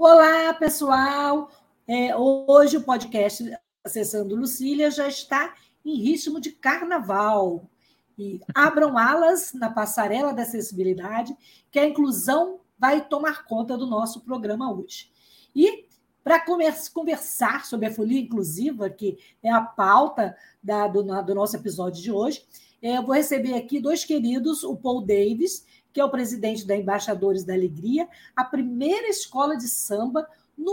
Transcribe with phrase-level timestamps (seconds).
[0.00, 1.50] Olá, pessoal!
[1.84, 3.52] É, hoje o podcast
[3.82, 7.68] Acessando Lucília já está em ritmo de carnaval.
[8.16, 11.36] E abram alas na passarela da acessibilidade,
[11.68, 15.10] que a inclusão vai tomar conta do nosso programa hoje.
[15.52, 15.88] E
[16.22, 16.44] para
[16.92, 22.12] conversar sobre a folia inclusiva, que é a pauta da, do, do, nosso episódio de
[22.12, 22.46] hoje,
[22.80, 25.66] é, eu vou receber aqui dois queridos, o Paul Davis,
[25.98, 30.28] que é o presidente da Embaixadores da Alegria, a primeira escola de samba,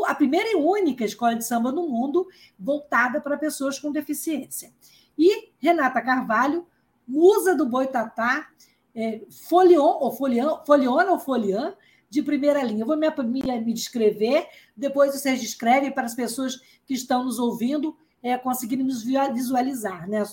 [0.05, 2.27] a primeira e única escola de samba no mundo
[2.59, 4.71] voltada para pessoas com deficiência.
[5.17, 6.67] E Renata Carvalho,
[7.07, 8.49] musa do Boitatá,
[8.93, 11.75] é, folion, ou folion, foliona ou folian,
[12.07, 12.83] de primeira linha.
[12.83, 17.39] Eu vou me, me, me descrever, depois vocês descrevem para as pessoas que estão nos
[17.39, 20.07] ouvindo é, conseguirem nos visualizar.
[20.07, 20.23] Né?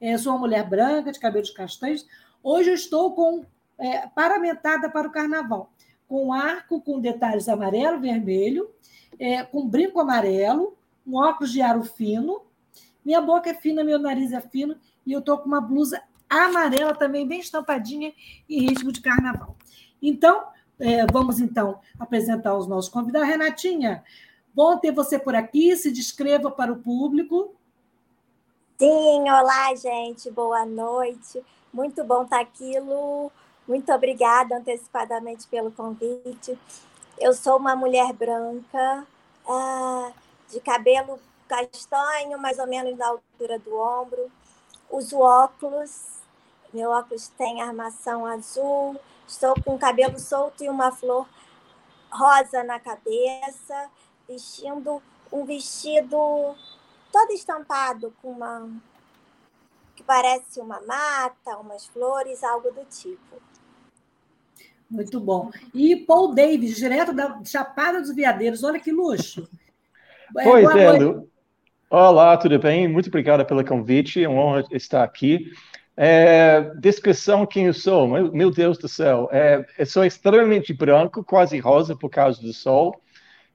[0.00, 2.06] É, sou uma mulher branca, de cabelos castanhos.
[2.40, 3.44] Hoje eu estou com
[3.78, 5.70] é, paramentada para o carnaval,
[6.08, 8.70] com arco com detalhes amarelo, vermelho,
[9.18, 10.76] é, com brinco amarelo,
[11.06, 12.42] um óculos de aro fino,
[13.04, 16.94] minha boca é fina, meu nariz é fino, e eu estou com uma blusa amarela
[16.94, 18.12] também, bem estampadinha,
[18.48, 19.56] em ritmo de carnaval.
[20.02, 20.44] Então,
[20.78, 23.28] é, vamos então apresentar os nossos convidados.
[23.28, 24.04] Renatinha,
[24.54, 27.54] bom ter você por aqui, se descreva para o público.
[28.78, 31.42] Sim, olá, gente, boa noite.
[31.72, 33.32] Muito bom estar aqui, Lu.
[33.68, 36.58] Muito obrigada antecipadamente pelo convite.
[37.18, 39.06] Eu sou uma mulher branca,
[39.46, 40.10] uh,
[40.48, 44.32] de cabelo castanho, mais ou menos na altura do ombro.
[44.90, 46.22] Uso óculos,
[46.72, 48.98] meu óculos tem armação azul.
[49.26, 51.28] Estou com cabelo solto e uma flor
[52.10, 53.90] rosa na cabeça,
[54.26, 56.56] vestindo um vestido
[57.12, 58.66] todo estampado com uma
[59.94, 63.47] que parece uma mata, umas flores, algo do tipo.
[64.90, 65.50] Muito bom.
[65.74, 69.48] E Paul Davis, direto da Chapada dos Veadeiros, olha que luxo.
[70.36, 71.28] É, pois é, Lu.
[71.90, 72.88] Olá, tudo bem?
[72.88, 75.50] Muito obrigada pelo convite, é uma honra estar aqui.
[75.96, 81.24] É, descrição quem eu sou, meu, meu Deus do céu, é, eu sou extremamente branco,
[81.24, 83.00] quase rosa por causa do sol,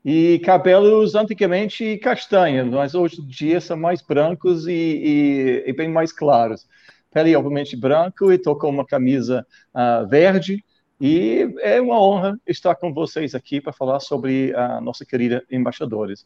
[0.03, 5.87] e cabelos antigamente castanhos, mas hoje em dia são mais brancos e, e, e bem
[5.87, 6.67] mais claros.
[7.11, 10.63] Pele, obviamente, branco e estou com uma camisa uh, verde,
[11.05, 16.25] e é uma honra estar com vocês aqui para falar sobre a nossa querida embaixadores.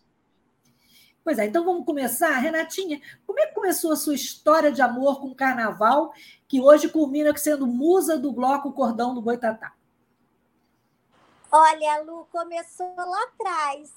[1.24, 2.38] Pois é, então vamos começar.
[2.38, 6.14] Renatinha, como é que começou a sua história de amor com o carnaval,
[6.48, 9.74] que hoje culmina sendo musa do bloco Cordão do Boitatá?
[11.52, 13.92] Olha, Lu, começou lá atrás,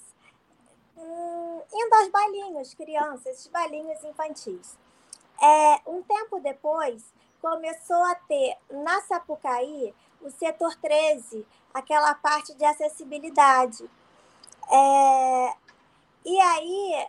[0.97, 4.79] hum, indo aos bailinhos, crianças, esses bailinhos infantis.
[5.39, 12.65] É, um tempo depois, começou a ter na Sapucaí o setor 13, aquela parte de
[12.65, 13.89] acessibilidade.
[14.69, 15.53] É,
[16.25, 17.07] e aí,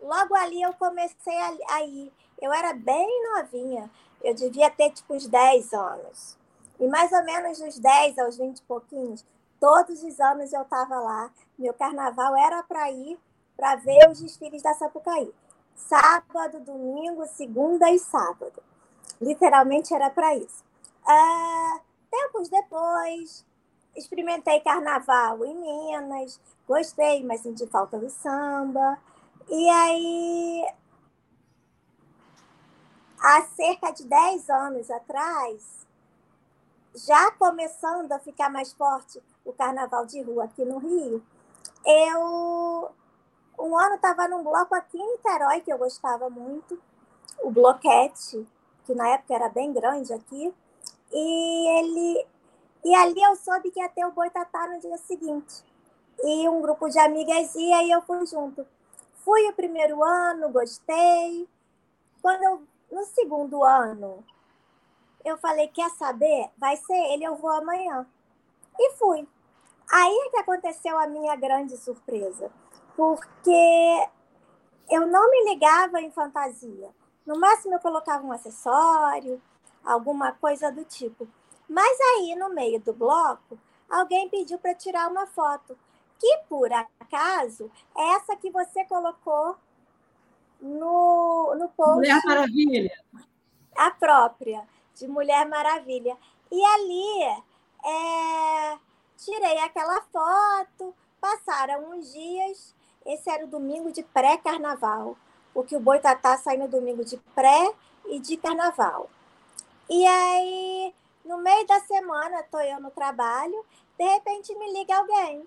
[0.00, 1.38] logo ali eu comecei
[1.68, 2.12] a, ir.
[2.40, 3.90] Eu era bem novinha,
[4.22, 6.36] eu devia ter tipo uns 10 anos.
[6.78, 9.24] E mais ou menos dos 10 aos 20 e pouquinhos,
[9.60, 11.30] todos os anos eu estava lá.
[11.58, 13.18] Meu carnaval era para ir
[13.56, 15.34] para ver os desfiles da Sapucaí.
[15.74, 18.62] Sábado, domingo, segunda e sábado.
[19.20, 20.64] Literalmente era para isso.
[21.04, 21.80] Ah,
[22.28, 23.46] Tempos depois,
[23.96, 28.98] experimentei carnaval em Minas, gostei, mas senti falta do samba.
[29.48, 30.74] E aí,
[33.18, 35.86] há cerca de 10 anos atrás,
[36.94, 41.22] já começando a ficar mais forte o carnaval de rua aqui no Rio,
[41.86, 42.90] eu
[43.58, 46.78] um ano estava num bloco aqui em Niterói que eu gostava muito,
[47.42, 48.46] o Bloquete,
[48.84, 50.54] que na época era bem grande aqui.
[51.12, 52.26] E ele
[52.84, 55.64] e ali eu soube que ia ter o boitatá no dia seguinte.
[56.22, 58.66] E um grupo de amigas ia e eu fui junto.
[59.24, 61.48] Fui o primeiro ano, gostei.
[62.22, 64.24] Quando eu, no segundo ano,
[65.24, 66.50] eu falei, quer saber?
[66.56, 68.06] Vai ser ele, eu vou amanhã.
[68.78, 69.28] E fui.
[69.90, 72.50] Aí é que aconteceu a minha grande surpresa.
[72.96, 74.08] Porque
[74.90, 76.90] eu não me ligava em fantasia.
[77.26, 79.40] No máximo eu colocava um acessório,
[79.84, 81.28] alguma coisa do tipo.
[81.68, 83.58] Mas aí, no meio do bloco,
[83.88, 85.76] alguém pediu para tirar uma foto,
[86.18, 89.56] que por acaso é essa que você colocou
[90.60, 91.96] no, no post.
[91.96, 93.04] Mulher Maravilha.
[93.76, 96.16] A própria, de Mulher Maravilha.
[96.50, 97.22] E ali
[97.84, 98.78] é,
[99.16, 105.16] tirei aquela foto, passaram uns dias, esse era o domingo de pré-carnaval,
[105.54, 107.72] porque o Boitatá sai no domingo de pré
[108.06, 109.08] e de carnaval.
[109.88, 110.94] E aí,
[111.24, 113.64] no meio da semana, estou eu no trabalho,
[113.96, 115.46] de repente me liga alguém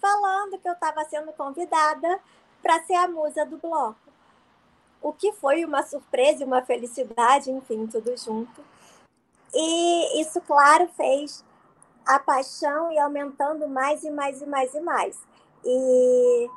[0.00, 2.20] falando que eu estava sendo convidada
[2.60, 3.98] para ser a musa do bloco.
[5.00, 8.64] O que foi uma surpresa e uma felicidade, enfim, tudo junto.
[9.54, 11.44] E isso, claro, fez
[12.06, 15.20] a paixão e aumentando mais e mais e mais e mais.
[15.64, 16.50] E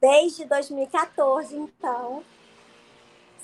[0.00, 2.24] desde 2014, então,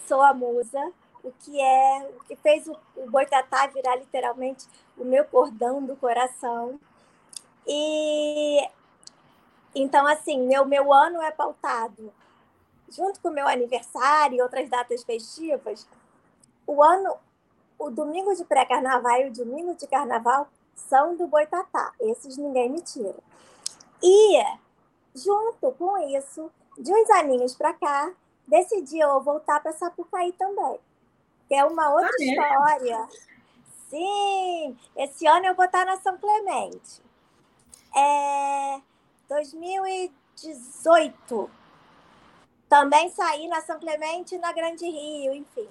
[0.07, 0.93] sou a musa,
[1.25, 4.67] o que é o que fez o, o Boitatá virar literalmente
[4.97, 6.79] o meu cordão do coração.
[7.67, 8.69] E
[9.75, 12.13] então, assim, meu, meu ano é pautado
[12.89, 15.87] junto com o meu aniversário e outras datas festivas.
[16.67, 17.17] O ano,
[17.79, 21.93] o domingo de pré-carnaval e o domingo de carnaval são do Boitatá.
[22.01, 23.17] Esses ninguém me tira.
[24.03, 24.43] E,
[25.15, 28.13] junto com isso, de uns aninhos para cá,
[28.47, 30.79] decidi eu voltar para Sapucaí também.
[31.55, 32.25] É uma outra ah, é?
[32.25, 33.09] história.
[33.89, 37.01] Sim, esse ano eu vou estar na São Clemente.
[37.97, 38.81] É
[39.29, 41.51] 2018.
[42.69, 45.69] Também saí na São Clemente e na Grande Rio, enfim.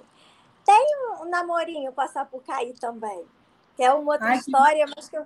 [0.65, 3.27] Tem um namorinho com a Sapucaí também
[3.75, 4.93] que é uma outra Ai, história, que...
[4.95, 5.25] mas que eu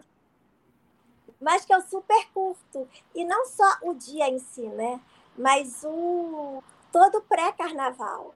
[1.39, 2.89] mas que eu super curto.
[3.13, 4.99] E não só o dia em si, né?
[5.37, 8.33] Mas o todo pré-carnaval.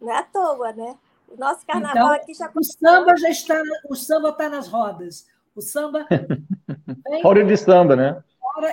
[0.00, 0.96] Não é à toa, né?
[1.28, 5.26] O nosso carnaval então, aqui já O samba já está, o samba está nas rodas.
[5.54, 6.06] O samba.
[7.22, 8.22] Roda de samba, né?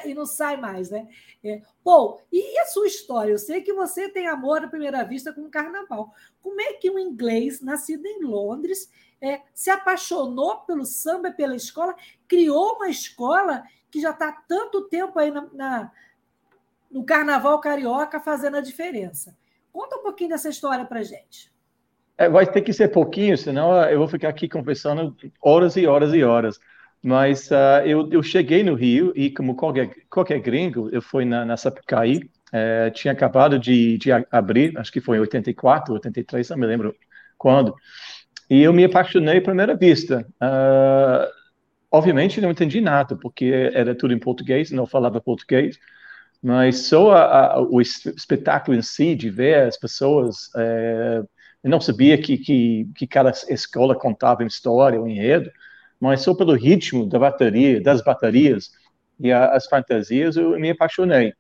[0.03, 1.07] e não sai mais, né?
[1.43, 3.31] É, Bom, e a sua história?
[3.31, 6.13] Eu sei que você tem amor à primeira vista com o carnaval.
[6.41, 8.89] Como é que um inglês, nascido em Londres,
[9.21, 11.95] é, se apaixonou pelo samba, pela escola,
[12.27, 15.91] criou uma escola que já está tanto tempo aí na, na,
[16.89, 19.35] no carnaval carioca fazendo a diferença?
[19.75, 21.51] Conta um pouquinho dessa história para gente.
[22.17, 26.13] É, vai ter que ser pouquinho, senão eu vou ficar aqui conversando horas e horas
[26.13, 26.57] e horas.
[27.03, 31.43] Mas uh, eu, eu cheguei no Rio e, como qualquer, qualquer gringo, eu fui na,
[31.43, 32.21] na Sapucaí.
[32.53, 36.95] Uh, tinha acabado de, de abrir, acho que foi em 84, 83, não me lembro
[37.37, 37.75] quando.
[38.49, 40.25] E eu me apaixonei à primeira vista.
[40.41, 41.29] Uh,
[41.91, 45.77] obviamente, não entendi nada, porque era tudo em português, não falava português.
[46.45, 50.47] Mas só a, a, o espetáculo em si, de ver as pessoas.
[50.55, 51.27] Uh,
[51.63, 55.51] eu não sabia que, que, que cada escola contava uma história, um enredo
[55.99, 58.71] mas só pelo ritmo da bateria, das baterias
[59.19, 61.33] e a, as fantasias eu me apaixonei.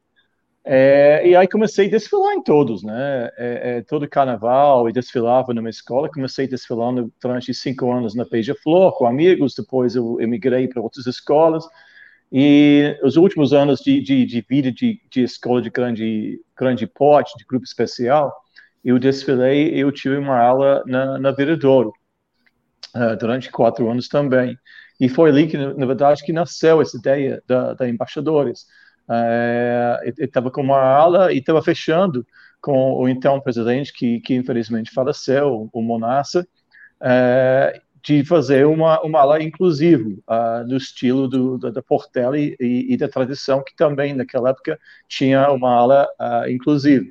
[0.67, 3.29] É, e aí comecei a desfilar em todos, né?
[3.37, 6.09] É, é, todo carnaval e desfilava numa escola.
[6.09, 9.53] Comecei desfilando durante cinco anos na Beija-Flor com amigos.
[9.53, 11.63] Depois eu emigrei para outras escolas.
[12.31, 17.37] E os últimos anos de, de, de vida de, de, escola de grande, grande porte,
[17.37, 18.33] de grupo especial,
[18.83, 19.69] eu desfilei.
[19.73, 21.93] Eu tive uma aula na, na Viradouro
[22.95, 24.57] uh, durante quatro anos também.
[24.99, 28.65] E foi ali que, na verdade, que nasceu essa ideia da, da embaixadores.
[29.07, 32.25] Uh, eu estava com uma ala e estava fechando
[32.61, 36.47] com o então presidente, que, que infelizmente faleceu, o Monassa,
[36.99, 42.55] uh, de fazer uma, uma ala inclusiva, uh, no estilo do, da, da Portela e,
[42.59, 47.05] e, da tradição, que também naquela época tinha uma ala uh, inclusiva.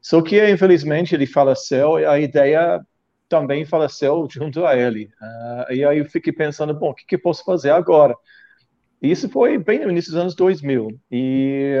[0.00, 2.80] Só que, infelizmente, ele faleceu e a ideia
[3.28, 5.10] também faleceu junto a ele.
[5.20, 8.14] Uh, e aí eu fiquei pensando, bom, o que, que eu posso fazer agora?
[9.02, 10.96] Isso foi bem no início dos anos 2000.
[11.10, 11.74] E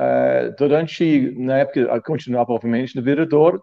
[0.00, 3.60] uh, durante, na época, continuava, obviamente, no Viradouro,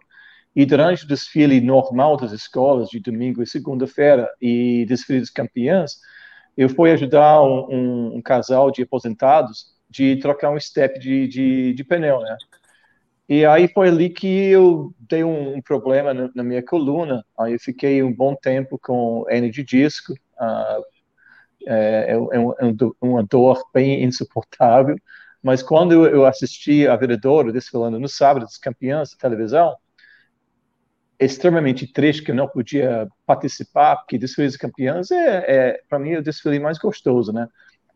[0.54, 5.98] e durante o desfile normal das escolas, de domingo e segunda-feira, e desfile dos campeãs,
[6.56, 11.74] eu fui ajudar um, um, um, casal de aposentados de trocar um step de, de,
[11.74, 12.36] de pneu, né?
[13.28, 17.24] E aí foi ali que eu dei um, um problema na, na, minha coluna.
[17.38, 20.12] Aí eu fiquei um bom tempo com N de disco.
[20.12, 20.84] Uh,
[21.66, 24.96] é, é, é, uma dor bem insuportável.
[25.42, 29.74] Mas quando eu assisti a Viradouro desfilando no sábado, dos campeões da televisão,
[31.18, 36.16] extremamente triste que eu não podia participar, porque desfile dos campeões é, é para mim,
[36.16, 37.48] o desfile mais gostoso, né?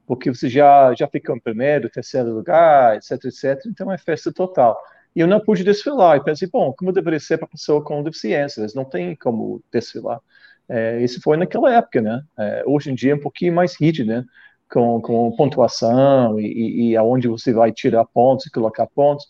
[0.06, 3.66] Porque você já, já ficou em primeiro, terceiro lugar, etc, etc.
[3.66, 4.78] Então é festa total.
[5.14, 6.16] E eu não pude desfilar.
[6.16, 8.60] E pensei, bom, como deveria ser para pessoa com deficiência?
[8.60, 10.20] Eles não têm como desfilar.
[10.68, 12.22] É, isso foi naquela época, né?
[12.38, 14.24] É, hoje em dia é um pouquinho mais rígido, né?
[14.70, 19.26] Com, com pontuação e, e, e aonde você vai tirar pontos e colocar pontos.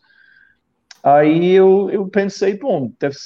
[1.03, 3.17] Aí eu, eu pensei, bom, deve,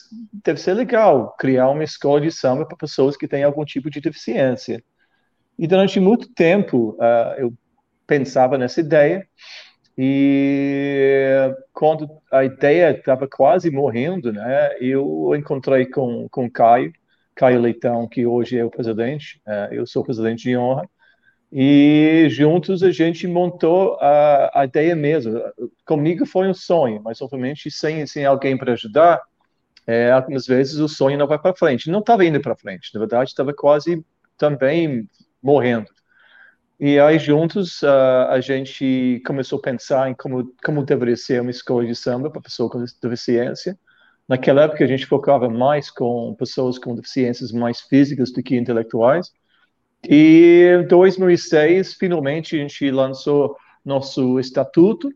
[0.44, 4.00] deve ser legal criar uma escola de samba para pessoas que têm algum tipo de
[4.00, 4.82] deficiência.
[5.58, 7.54] E durante muito tempo uh, eu
[8.06, 9.26] pensava nessa ideia,
[9.96, 16.92] e quando a ideia estava quase morrendo, né, eu encontrei com, com Caio,
[17.34, 20.88] Caio Leitão, que hoje é o presidente, uh, eu sou presidente de honra,
[21.52, 25.38] e juntos a gente montou a, a ideia mesmo.
[25.84, 29.20] Comigo foi um sonho, mas obviamente sem, sem alguém para ajudar,
[29.86, 31.90] é, algumas vezes o sonho não vai para frente.
[31.90, 34.02] Não estava indo para frente, na verdade estava quase
[34.38, 35.06] também
[35.42, 35.88] morrendo.
[36.80, 41.84] E aí juntos a gente começou a pensar em como como deveria ser uma escola
[41.84, 43.78] de samba para pessoas com deficiência.
[44.26, 49.30] Naquela época a gente focava mais com pessoas com deficiências mais físicas do que intelectuais.
[50.08, 55.10] E em 2006, finalmente, a gente lançou nosso estatuto.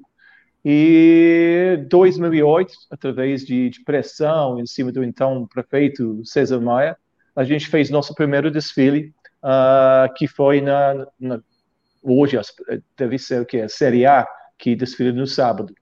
[0.64, 6.96] E 2008, através de, de, pressão em cima do então prefeito César Maia,
[7.36, 9.14] a gente fez nosso primeiro desfile,
[9.44, 11.40] uh, que foi na, na,
[12.02, 12.36] hoje
[12.96, 14.26] deve ser o que a Série A,
[14.58, 15.72] que desfila no sábado.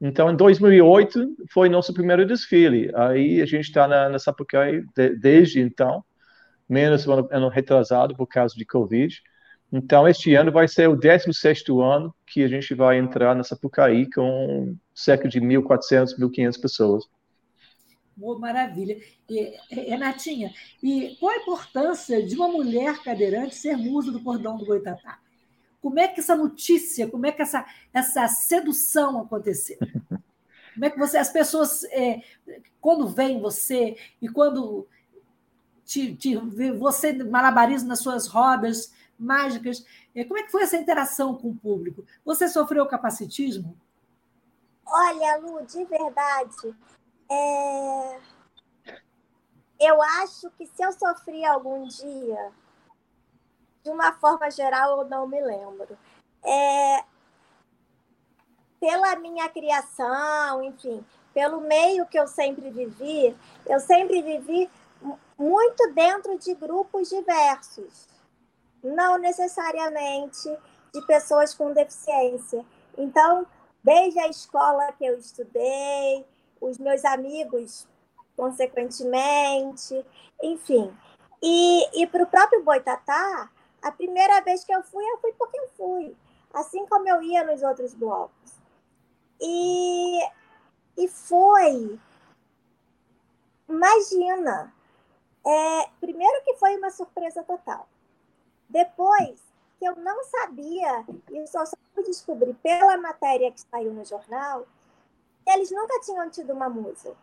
[0.00, 2.90] Então, em 2008 foi nosso primeiro desfile.
[2.94, 6.04] Aí a gente está na, na Sapucaí de, desde então
[6.68, 9.22] menos ano, ano retrasado por causa de Covid.
[9.72, 14.08] Então, este ano vai ser o 16º ano que a gente vai entrar nessa Pucaí
[14.10, 17.04] com cerca de 1.400, 1.500 pessoas.
[18.20, 18.96] Oh, maravilha.
[19.28, 24.64] E, Renatinha, e qual a importância de uma mulher cadeirante ser musa do cordão do
[24.64, 25.18] Goitatá?
[25.82, 29.78] Como é que essa notícia, como é que essa, essa sedução aconteceu?
[30.74, 32.20] Como é que você, as pessoas, é,
[32.82, 34.86] quando veem você e quando
[35.86, 36.36] te, te,
[36.76, 39.86] você malabarismo nas suas rodas mágicas.
[40.14, 42.04] É, como é que foi essa interação com o público?
[42.24, 43.76] Você sofreu capacitismo?
[44.84, 46.76] Olha, Lu, de verdade,
[47.30, 48.20] é...
[49.80, 52.52] eu acho que se eu sofri algum dia,
[53.82, 55.96] de uma forma geral, eu não me lembro.
[56.44, 57.04] É...
[58.78, 64.70] Pela minha criação, enfim, pelo meio que eu sempre vivi, eu sempre vivi
[65.38, 68.08] muito dentro de grupos diversos,
[68.82, 70.48] não necessariamente
[70.92, 72.64] de pessoas com deficiência.
[72.96, 73.46] Então,
[73.82, 76.26] desde a escola que eu estudei,
[76.60, 77.86] os meus amigos,
[78.36, 80.04] consequentemente,
[80.42, 80.96] enfim.
[81.42, 83.50] E, e para o próprio Boitatá,
[83.82, 86.16] a primeira vez que eu fui, eu fui porque eu fui,
[86.52, 88.54] assim como eu ia nos outros blocos.
[89.40, 90.20] E,
[90.96, 91.98] e foi.
[93.68, 94.72] Imagina,
[95.46, 97.88] é, primeiro que foi uma surpresa total.
[98.68, 99.40] Depois
[99.78, 104.66] que eu não sabia, e só fui descobrir pela matéria que saiu no jornal,
[105.44, 107.14] que eles nunca tinham tido uma musa.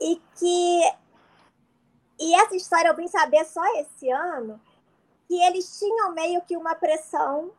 [0.00, 0.94] E que.
[2.18, 4.60] E essa história eu vim saber só esse ano,
[5.28, 7.52] que eles tinham meio que uma pressão,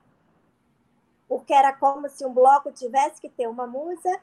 [1.27, 4.19] porque era como se um bloco tivesse que ter uma musa,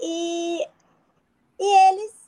[0.00, 0.68] e,
[1.58, 2.25] e eles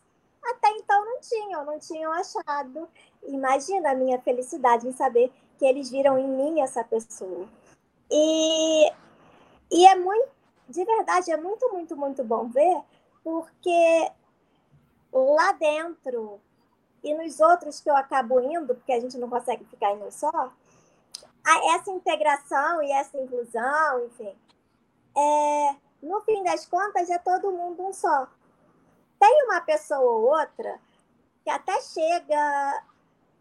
[0.50, 2.88] até então não tinham, não tinham achado.
[3.25, 7.49] Imagina a minha felicidade em saber que eles viram em mim essa pessoa.
[8.11, 8.93] E,
[9.71, 10.31] e é muito,
[10.69, 12.81] de verdade, é muito, muito, muito bom ver,
[13.23, 14.11] porque
[15.12, 16.40] lá dentro
[17.02, 20.11] e nos outros que eu acabo indo, porque a gente não consegue ficar em um
[20.11, 20.52] só,
[21.75, 24.35] essa integração e essa inclusão, enfim,
[25.17, 28.28] é, no fim das contas é todo mundo um só.
[29.19, 30.81] Tem uma pessoa ou outra
[31.45, 32.85] que até chega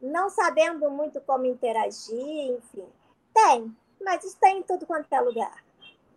[0.01, 2.88] não sabendo muito como interagir, enfim.
[3.34, 5.63] Tem, mas isso tem em tudo quanto é lugar.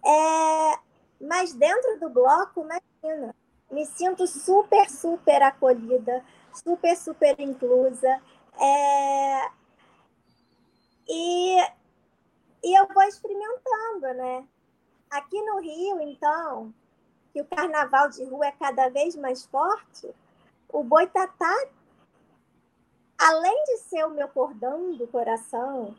[0.05, 0.79] É,
[1.21, 3.35] mas dentro do bloco, imagina,
[3.71, 8.23] me sinto super, super acolhida, super, super inclusa.
[8.59, 9.50] É,
[11.09, 11.57] e,
[12.62, 14.47] e eu vou experimentando, né?
[15.11, 16.73] Aqui no Rio, então,
[17.32, 20.12] que o carnaval de rua é cada vez mais forte,
[20.68, 21.54] o boitatá,
[23.18, 25.94] além de ser o meu cordão do coração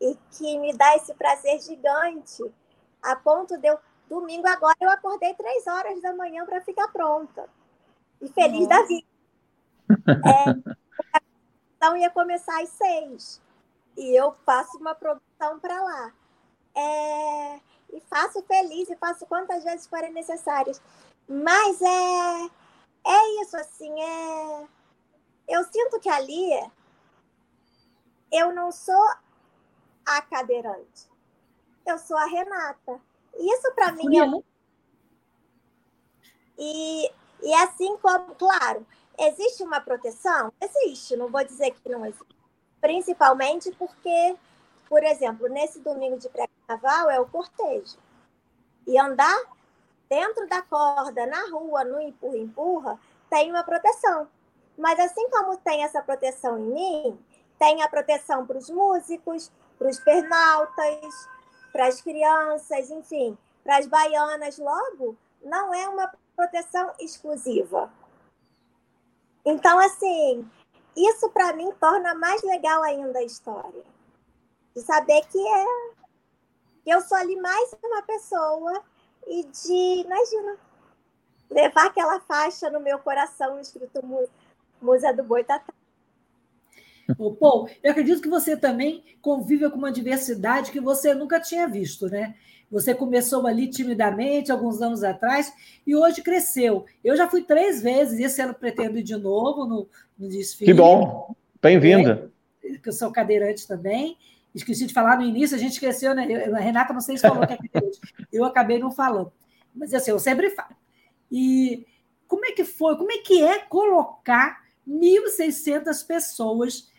[0.00, 2.42] e que me dá esse prazer gigante,
[3.02, 7.48] a ponto de eu, domingo agora, eu acordei três horas da manhã para ficar pronta
[8.20, 8.80] e feliz Nossa.
[8.80, 9.06] da vida.
[10.08, 10.72] É,
[11.78, 13.42] produção ia começar às seis
[13.96, 16.12] e eu faço uma produção para lá.
[16.74, 17.60] É,
[17.92, 20.80] e faço feliz e faço quantas vezes forem necessárias.
[21.28, 22.50] Mas é,
[23.06, 24.66] é isso, assim, é...
[25.48, 26.50] Eu sinto que ali
[28.30, 29.04] eu não sou
[30.06, 31.10] a cadeirante.
[31.86, 33.00] Eu sou a Renata.
[33.34, 34.42] Isso para mim é um...
[36.58, 37.10] E,
[37.42, 38.86] e assim como, claro,
[39.18, 40.52] existe uma proteção?
[40.60, 42.36] Existe, não vou dizer que não existe.
[42.80, 44.36] Principalmente porque,
[44.88, 46.28] por exemplo, nesse domingo de
[46.70, 47.98] pré-carnaval é o cortejo.
[48.86, 49.40] E andar
[50.08, 52.98] dentro da corda, na rua, no empurra-empurra,
[53.28, 54.28] tem uma proteção.
[54.76, 57.24] Mas assim como tem essa proteção em mim,
[57.58, 61.28] tem a proteção para os músicos, para os pernaltas,
[61.72, 64.58] para as crianças, enfim, para as baianas.
[64.58, 67.92] Logo, não é uma proteção exclusiva.
[69.44, 70.48] Então, assim,
[70.96, 73.84] isso para mim torna mais legal ainda a história.
[74.74, 75.66] De saber que é
[76.86, 78.82] eu sou ali mais uma pessoa
[79.26, 80.56] e de, imagina,
[81.50, 84.00] levar aquela faixa no meu coração escrito
[84.80, 85.72] Musa do Boitatá.
[87.18, 91.66] Ô, Paul, eu acredito que você também convive com uma diversidade que você nunca tinha
[91.66, 92.36] visto, né?
[92.70, 95.52] Você começou ali timidamente, alguns anos atrás,
[95.84, 96.84] e hoje cresceu.
[97.02, 100.70] Eu já fui três vezes, esse ano pretendo ir de novo no, no desfile.
[100.70, 102.30] Que bom, bem-vinda.
[102.64, 104.16] É, eu sou cadeirante também.
[104.54, 106.26] Esqueci de falar no início, a gente esqueceu, né?
[106.28, 108.00] Eu, Renata se falou que é cadeirante.
[108.32, 109.32] Eu acabei não falando.
[109.74, 110.74] Mas assim, eu sempre falo.
[111.30, 111.86] E
[112.26, 112.96] como é que foi?
[112.96, 116.90] Como é que é colocar 1.600 pessoas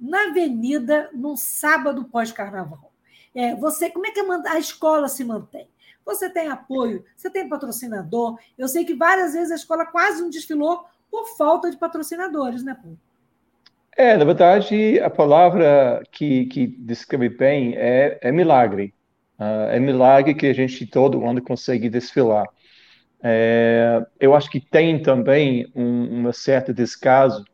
[0.00, 2.92] na avenida num sábado pós-carnaval?
[3.34, 5.68] É, você, como é que a escola se mantém?
[6.04, 8.38] Você tem apoio, você tem patrocinador.
[8.58, 12.74] Eu sei que várias vezes a escola quase não desfilou por falta de patrocinadores, né,
[12.74, 12.98] Paulo?
[13.96, 18.94] É, na verdade, a palavra que, que descreve bem é, é milagre.
[19.38, 22.46] Uh, é milagre que a gente todo ano consegue desfilar.
[23.22, 27.44] É, eu acho que tem também um, uma certa descaso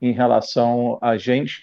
[0.00, 1.62] em relação a gente.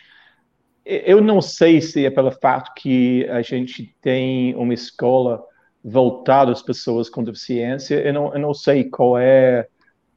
[0.86, 5.44] Eu não sei se é pelo fato que a gente tem uma escola
[5.84, 7.96] voltada às pessoas com deficiência.
[7.96, 9.68] Eu não, eu não sei qual é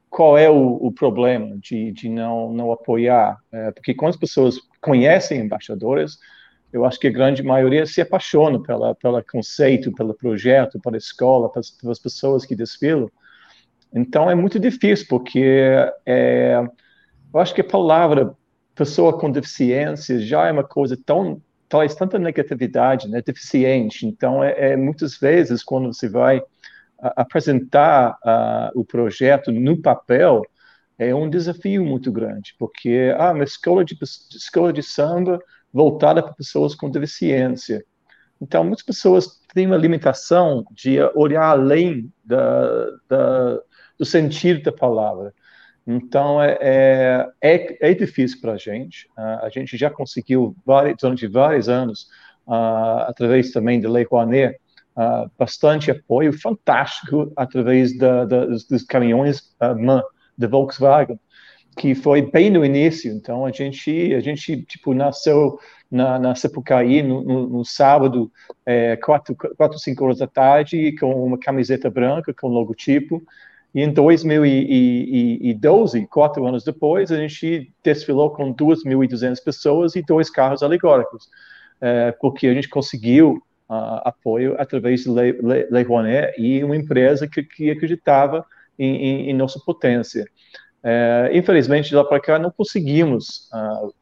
[0.09, 4.59] qual é o, o problema de, de não, não apoiar, é, porque quando as pessoas
[4.81, 6.17] conhecem embaixadores,
[6.71, 11.51] eu acho que a grande maioria se apaixona pela, pelo conceito, pelo projeto, pela escola,
[11.51, 13.09] pelas, pelas pessoas que desfilam.
[13.93, 15.73] Então é muito difícil, porque
[16.05, 16.61] é,
[17.33, 18.35] eu acho que a palavra
[18.75, 24.05] pessoa com deficiência já é uma coisa tão traz tanta negatividade, né, deficiente.
[24.07, 26.41] Então é, é muitas vezes quando você vai
[27.01, 28.17] apresentar
[28.75, 30.43] o projeto no papel
[30.97, 35.39] é um desafio muito grande, porque ah, uma escola de, escola de samba
[35.71, 37.85] voltada para pessoas com deficiência.
[38.41, 43.59] Então, muitas pessoas têm uma limitação de olhar além da, da,
[43.97, 45.33] do sentido da palavra.
[45.85, 49.07] Então, é, é, é, é difícil para a gente.
[49.17, 50.55] Uh, a gente já conseguiu,
[50.99, 52.07] durante vários anos,
[52.47, 54.59] uh, através também da Lei Rouanet,
[54.99, 60.03] uh, bastante apoio fantástico através da, da, dos, caminhões uh, MAN
[60.37, 61.17] da Volkswagen,
[61.77, 63.13] que foi bem no início.
[63.13, 65.57] Então a gente a gente tipo nasceu
[65.89, 68.29] na, na Sapucaí no, no, no sábado
[68.65, 73.23] é, quatro quatro cinco horas da tarde com uma camiseta branca com logotipo.
[73.73, 80.63] E em 2012, quatro anos depois, a gente desfilou com 2.200 pessoas e dois carros
[80.63, 81.29] alegóricos,
[81.79, 87.43] é, porque a gente conseguiu uh, apoio através de Lei, Rouanet e uma empresa que,
[87.43, 88.45] que acreditava
[88.77, 90.25] em, em, em, nossa potência.
[90.83, 93.93] Uh, infelizmente, de lá para cá, não conseguimos uh,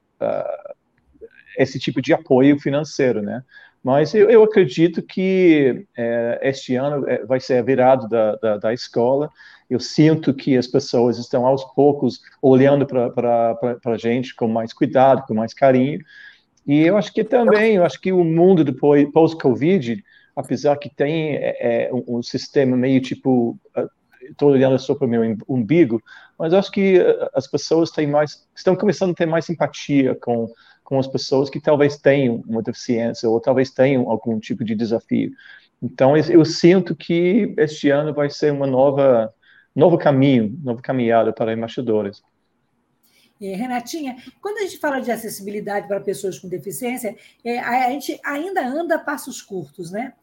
[1.58, 3.44] esse tipo de apoio financeiro, né?
[3.84, 8.58] Mas eu, eu acredito que é, este ano é, vai ser a virada da, da,
[8.58, 9.30] da, escola.
[9.70, 15.26] Eu sinto que as pessoas estão aos poucos olhando para a gente com mais cuidado,
[15.26, 16.02] com mais carinho.
[16.68, 20.04] E eu acho que também, eu acho que o mundo depois, pós-Covid,
[20.36, 23.58] apesar que tem é, é um, um, sistema meio tipo,
[24.22, 26.02] estou olhando só para o meu umbigo,
[26.38, 30.52] mas acho que uh, as pessoas têm mais, estão começando a ter mais empatia com,
[30.84, 35.32] com as pessoas que talvez tenham uma deficiência ou talvez tenham algum tipo de desafio.
[35.82, 39.34] Então, eu sinto que este ano vai ser uma nova,
[39.76, 42.22] novo caminho, nova caminhada para embaixadores.
[43.42, 48.20] É, Renatinha, quando a gente fala de acessibilidade para pessoas com deficiência, é, a gente
[48.24, 50.14] ainda anda passos curtos, né?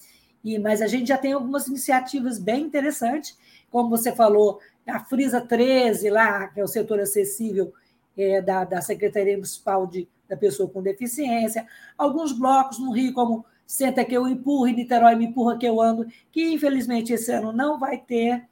[0.45, 3.39] E, mas a gente já tem algumas iniciativas bem interessantes,
[3.71, 7.73] como você falou, a Frisa 13, lá, que é o setor acessível
[8.17, 13.45] é, da, da Secretaria Municipal de, da Pessoa com Deficiência, alguns blocos no Rio, como
[13.67, 17.79] Senta que eu empurro, Niterói me empurra que eu ando, que infelizmente esse ano não
[17.79, 18.47] vai ter.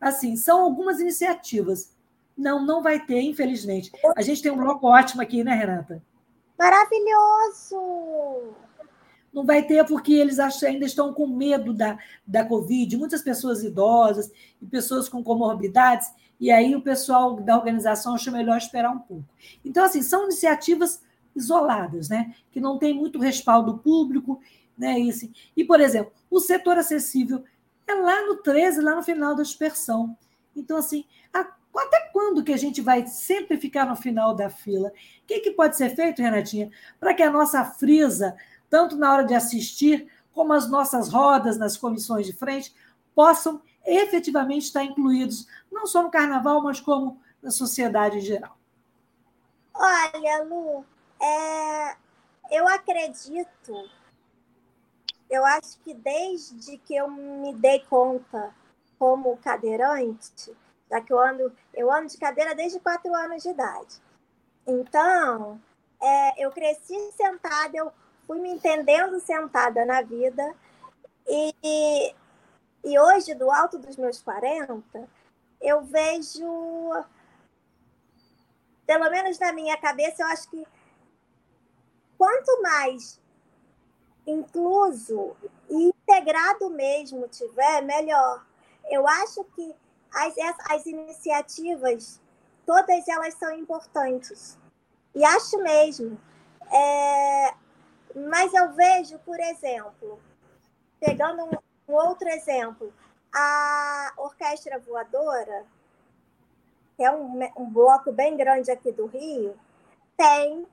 [0.00, 1.92] Assim, são algumas iniciativas
[2.40, 3.92] não, não vai ter, infelizmente.
[4.16, 6.02] A gente tem um bloco ótimo aqui, né, Renata?
[6.58, 8.54] Maravilhoso!
[9.32, 14.32] Não vai ter porque eles ainda estão com medo da, da Covid, muitas pessoas idosas
[14.60, 19.24] e pessoas com comorbidades, e aí o pessoal da organização acha melhor esperar um pouco.
[19.64, 21.02] Então, assim, são iniciativas
[21.36, 22.34] isoladas, né?
[22.50, 24.40] que não tem muito respaldo público.
[24.76, 24.98] Né?
[24.98, 27.44] E, assim, e, por exemplo, o setor acessível
[27.86, 30.16] é lá no 13, lá no final da dispersão.
[30.56, 34.88] Então, assim, a, até quando que a gente vai sempre ficar no final da fila?
[34.88, 34.92] O
[35.26, 38.36] que, que pode ser feito, Renatinha, para que a nossa frisa,
[38.68, 42.74] tanto na hora de assistir, como as nossas rodas nas comissões de frente,
[43.14, 48.56] possam efetivamente estar incluídos, não só no carnaval, mas como na sociedade em geral?
[49.74, 50.84] Olha, Lu,
[51.20, 51.96] é,
[52.50, 53.88] eu acredito,
[55.28, 58.54] eu acho que desde que eu me dei conta
[58.98, 60.54] como cadeirante,
[60.90, 64.02] já que eu ando, eu ando de cadeira desde quatro anos de idade.
[64.66, 65.60] Então,
[66.00, 67.92] é, eu cresci sentada, eu
[68.26, 70.54] fui me entendendo sentada na vida,
[71.26, 72.14] e,
[72.84, 75.08] e hoje, do alto dos meus 40,
[75.60, 77.04] eu vejo,
[78.86, 80.66] pelo menos na minha cabeça, eu acho que
[82.18, 83.20] quanto mais
[84.26, 85.36] incluso
[85.68, 88.44] e integrado mesmo tiver, melhor.
[88.90, 89.74] Eu acho que
[90.12, 90.34] as,
[90.70, 92.20] as iniciativas,
[92.66, 94.58] todas elas são importantes.
[95.14, 96.20] E acho mesmo.
[96.72, 97.54] É,
[98.14, 100.20] mas eu vejo, por exemplo,
[101.00, 101.50] pegando um,
[101.88, 102.92] um outro exemplo,
[103.32, 105.64] a Orquestra Voadora,
[106.96, 109.58] que é um, um bloco bem grande aqui do Rio,
[110.16, 110.66] tem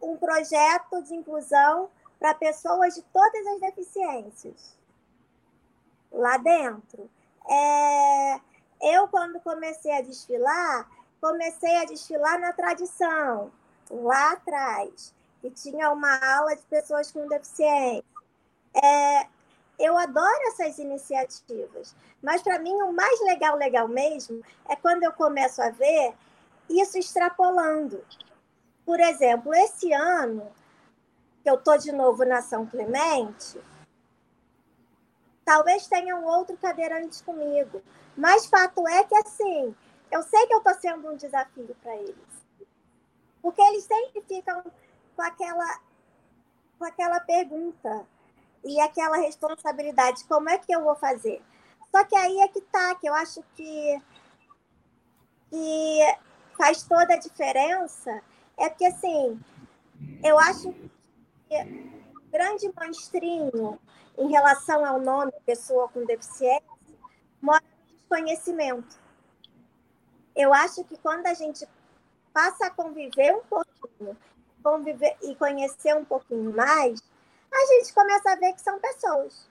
[0.00, 4.78] um projeto de inclusão para pessoas de todas as deficiências
[6.12, 7.08] lá dentro.
[7.48, 8.40] É,
[8.82, 10.88] eu, quando comecei a desfilar,
[11.20, 13.50] comecei a desfilar na tradição,
[13.90, 18.04] lá atrás, e tinha uma aula de pessoas com deficiência.
[18.74, 19.26] É,
[19.78, 25.12] eu adoro essas iniciativas, mas para mim o mais legal, legal mesmo, é quando eu
[25.12, 26.14] começo a ver
[26.68, 28.04] isso extrapolando.
[28.84, 30.46] Por exemplo, esse ano,
[31.42, 33.60] que eu estou de novo na São Clemente,
[35.44, 37.82] talvez tenha um outro cadeirante comigo.
[38.16, 39.74] Mas fato é que, assim,
[40.10, 42.16] eu sei que eu estou sendo um desafio para eles.
[43.42, 44.62] Porque eles sempre ficam
[45.16, 45.80] com aquela,
[46.78, 48.06] com aquela pergunta
[48.64, 51.42] e aquela responsabilidade: como é que eu vou fazer?
[51.90, 54.02] Só que aí é que tá, que eu acho que,
[55.48, 56.16] que
[56.56, 58.22] faz toda a diferença
[58.56, 59.40] é porque, assim,
[60.22, 60.72] eu acho
[61.48, 61.56] que
[62.14, 63.80] o grande monstrinho
[64.18, 66.62] em relação ao nome pessoa com deficiência
[67.40, 68.98] mora no desconhecimento.
[70.36, 71.66] Eu acho que quando a gente
[72.32, 74.16] passa a conviver um pouquinho
[74.62, 77.02] conviver e conhecer um pouquinho mais,
[77.52, 79.48] a gente começa a ver que são pessoas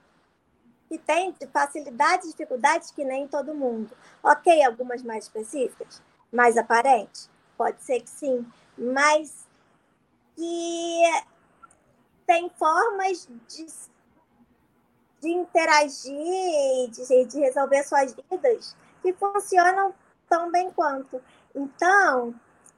[0.88, 3.96] que têm facilidades e dificuldades que nem todo mundo.
[4.24, 7.30] Ok, algumas mais específicas, mais aparentes?
[7.58, 8.46] Pode ser que sim,
[8.78, 9.48] mas
[10.36, 11.02] que
[12.26, 13.68] tem formas de,
[15.22, 19.94] de interagir, de, de resolver suas vidas que funcionam
[20.30, 21.22] tão bem quanto.
[21.54, 22.34] Então,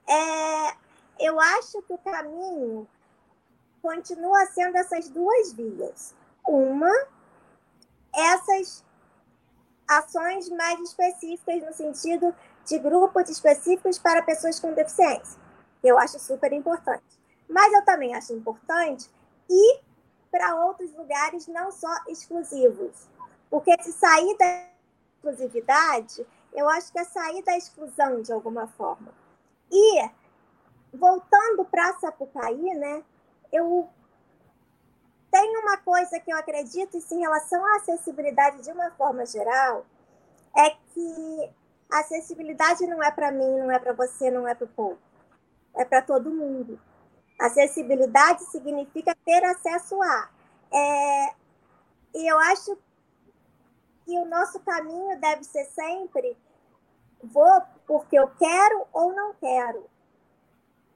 [0.07, 0.75] é,
[1.19, 2.87] eu acho que o caminho
[3.81, 6.15] continua sendo essas duas vias.
[6.47, 6.91] Uma,
[8.13, 8.83] essas
[9.87, 15.39] ações mais específicas no sentido de grupos específicos para pessoas com deficiência.
[15.83, 17.19] Eu acho super importante.
[17.49, 19.09] Mas eu também acho importante
[19.49, 19.81] ir
[20.31, 23.07] para outros lugares não só exclusivos.
[23.49, 24.67] Porque se sair da
[25.15, 29.13] exclusividade, eu acho que é sair da exclusão de alguma forma.
[29.69, 30.09] E,
[30.93, 33.03] voltando para Sapucaí, né,
[33.51, 33.89] eu
[35.29, 39.85] tenho uma coisa que eu acredito em relação à acessibilidade de uma forma geral,
[40.57, 41.53] é que
[41.91, 45.11] a acessibilidade não é para mim, não é para você, não é para o povo
[45.75, 46.79] é para todo mundo.
[47.45, 50.29] Acessibilidade significa ter acesso a.
[50.71, 51.35] É,
[52.15, 52.77] e eu acho
[54.05, 56.37] que o nosso caminho deve ser sempre
[57.23, 59.85] vou porque eu quero ou não quero.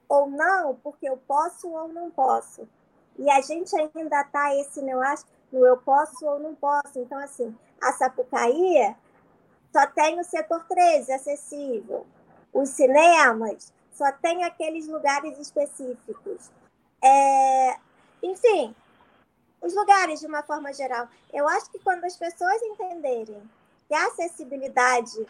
[0.08, 2.68] Ou não porque eu posso ou não posso.
[3.18, 6.98] E a gente ainda está esse, eu acho, no eu posso ou não posso.
[6.98, 8.94] Então, assim, a Sapucaí
[9.72, 12.06] só tem o setor 13 acessível.
[12.52, 16.50] Os cinemas só tem aqueles lugares específicos.
[17.02, 17.78] É,
[18.22, 18.74] enfim,
[19.62, 21.08] os lugares de uma forma geral.
[21.32, 23.42] Eu acho que quando as pessoas entenderem
[23.88, 25.26] que a acessibilidade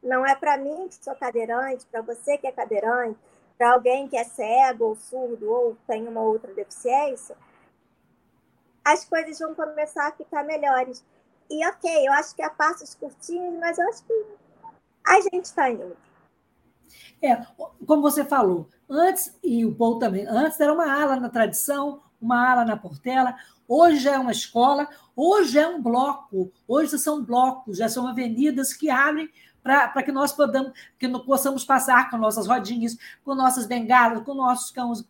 [0.00, 3.18] não é para mim que sou cadeirante, para você que é cadeirante,
[3.58, 7.36] para alguém que é cego ou surdo ou tem uma outra deficiência,
[8.84, 11.04] as coisas vão começar a ficar melhores.
[11.50, 14.26] E ok, eu acho que é passos curtinhos, mas eu acho que
[15.04, 15.96] a gente está indo.
[17.22, 17.36] É,
[17.86, 22.50] como você falou, antes, e o Paul também, antes era uma ala na tradição, uma
[22.50, 23.34] ala na Portela,
[23.68, 28.90] hoje é uma escola, hoje é um bloco, hoje são blocos, já são avenidas que
[28.90, 29.30] abrem
[29.62, 34.70] para que nós podamos, que possamos passar com nossas rodinhas, com nossas bengalas, com nossos
[34.70, 35.02] cães,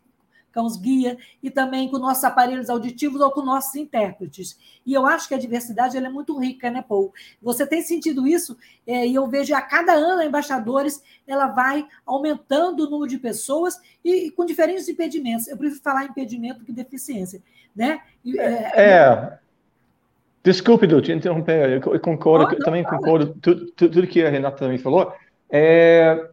[0.54, 4.56] cães guia e também com nossos aparelhos auditivos ou com nossos intérpretes.
[4.86, 7.12] E eu acho que a diversidade é muito rica, né, Paul?
[7.42, 8.56] Você tem sentido isso?
[8.86, 13.18] É, e eu vejo a cada ano a Embaixadores ela vai aumentando o número de
[13.18, 15.48] pessoas e, e com diferentes impedimentos.
[15.48, 17.42] Eu prefiro falar impedimento que deficiência,
[17.74, 18.00] né?
[18.24, 19.38] E, é, é...
[20.44, 24.76] Desculpe, Du, te interromper, eu concordo, oh, também concordo tudo, tudo que a Renata também
[24.76, 25.14] falou.
[25.50, 26.28] É,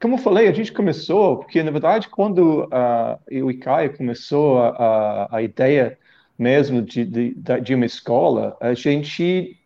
[0.00, 4.68] como eu falei, a gente começou, porque na verdade, quando uh, o ICAI começou a,
[4.68, 5.98] a, a ideia
[6.38, 9.58] mesmo de, de, de, uma escola, a gente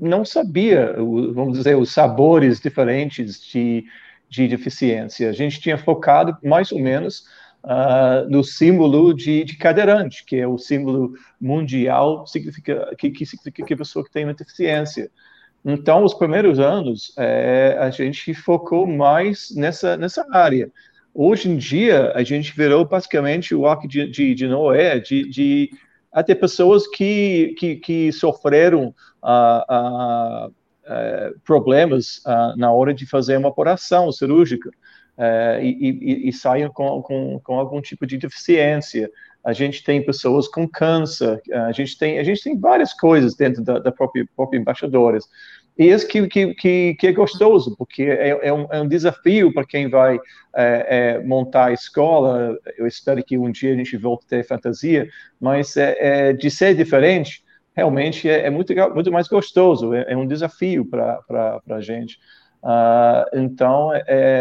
[0.00, 0.94] não sabia,
[1.32, 3.84] vamos dizer, os sabores diferentes de,
[4.28, 5.30] de deficiência.
[5.30, 7.24] A gente tinha focado mais ou menos
[7.64, 13.64] uh, no símbolo de, de, cadeirante, que é o símbolo mundial significa, que, que significa
[13.64, 15.10] que a pessoa que tem uma deficiência.
[15.68, 20.70] Então, os primeiros anos, é, a gente focou mais nessa, nessa área.
[21.12, 25.70] Hoje em dia, a gente virou basicamente o arco de, de, de Noé, de, de
[26.12, 32.22] até pessoas que, que, que sofreram uh, uh, uh, problemas
[32.56, 34.70] na hora de fazer uma operação cirúrgica
[35.60, 39.10] e, e, e saem com, com, com algum tipo de deficiência
[39.46, 43.62] a gente tem pessoas com câncer, a gente tem, a gente tem várias coisas dentro
[43.62, 45.24] da, da própria, própria embaixadores.
[45.78, 49.54] E isso que, que, que, que é gostoso, porque é, é, um, é um desafio
[49.54, 50.18] para quem vai
[50.52, 52.58] é, é, montar a escola.
[52.76, 55.08] Eu espero que um dia a gente volte a ter fantasia,
[55.40, 60.84] mas é, é de ser diferente, realmente é, muito, muito mais gostoso, é, um desafio
[60.84, 62.18] para a gente.
[62.64, 63.90] Uh, então,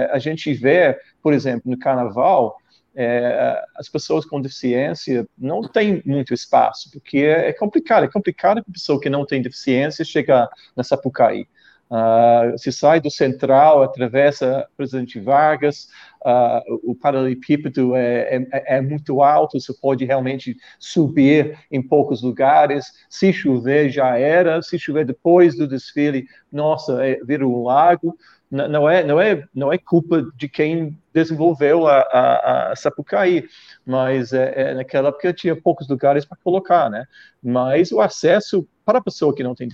[0.10, 2.58] a gente vê, por exemplo, no carnaval,
[2.96, 8.64] é, as pessoas com deficiência não têm muito espaço, porque é, é complicado, é complicado
[8.64, 11.48] que a pessoa que não tem deficiência chegar na Sapucaí.
[11.88, 15.88] Uh, se sai do central, atravessa Presidente Vargas,
[16.26, 22.88] uh, o paralelepípedo é, é, é, muito alto, você pode realmente subir em poucos lugares.
[23.08, 24.64] Se chover, já era.
[24.64, 28.18] Se chover depois do desfile, nossa, é, vira um lago
[28.56, 33.48] não é, não é, não é culpa de quem desenvolveu a, a, a Sapucaí,
[33.86, 37.08] mas é, é, naquela época tinha poucos lugares para colocar, né?
[37.42, 39.70] Mas o acesso para a pessoa que não tem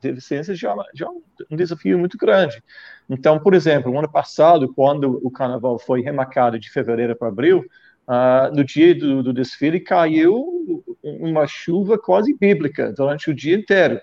[0.00, 1.10] deficiência já, já é
[1.50, 2.62] um desafio muito grande.
[3.08, 7.64] Então, por exemplo, no ano passado, quando o carnaval foi remarcado de fevereiro para abril,
[8.08, 14.00] uh, no dia do, do desfile caiu uma chuva quase bíblica durante o dia inteiro.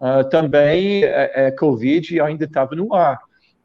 [0.00, 3.18] Uh, também a, é, a é, Covid ainda estava no ar.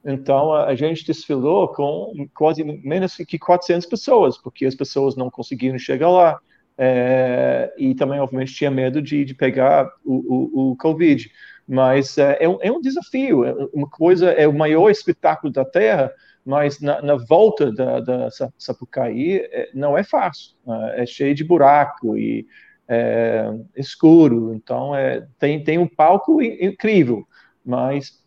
[0.03, 5.77] Então, a, gente desfilou com quase menos que 400 pessoas, porque as pessoas não conseguiram
[5.77, 6.39] chegar lá.
[6.77, 11.31] É, e também, obviamente, tinha medo de, de pegar o, o, o Covid.
[11.67, 13.45] Mas é, é, um, é, um, desafio.
[13.45, 16.11] É uma coisa é o maior espetáculo da Terra,
[16.43, 20.55] mas na, na volta da, da Sapucaí é, não é fácil.
[20.67, 22.47] É, é cheio de buraco e
[22.87, 24.53] é, escuro.
[24.55, 24.93] Então,
[25.37, 27.23] tem, tem um palco incrível,
[27.63, 28.20] mas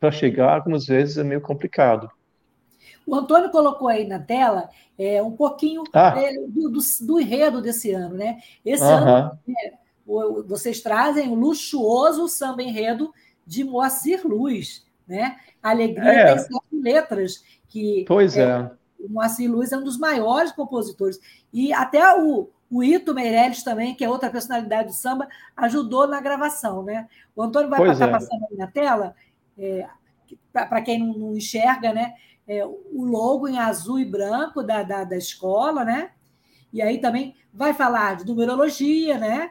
[0.00, 2.10] para chegar, algumas vezes é meio complicado.
[3.06, 6.14] O Antônio colocou aí na tela é, um pouquinho ah.
[6.16, 8.38] é, do, do, do, enredo desse ano, né?
[8.64, 9.72] Esse ano é,
[10.46, 13.12] vocês trazem o luxuoso samba enredo
[13.46, 15.36] de Moacir Luz, né?
[15.62, 16.26] Alegria é.
[16.34, 18.70] tem sete letras que pois é, é.
[18.98, 21.18] O Moacir Luz é um dos maiores compositores
[21.52, 26.20] e até o, o Ito Meirelles também, que é outra personalidade do samba, ajudou na
[26.20, 27.08] gravação, né?
[27.34, 28.10] O Antônio vai estar é.
[28.10, 29.14] passando aí na tela
[29.60, 29.86] é,
[30.52, 32.14] para quem não, não, enxerga, né?
[32.48, 36.10] É, o logo em azul e branco da, da, da, escola, né?
[36.72, 39.50] E aí também vai falar de numerologia, né?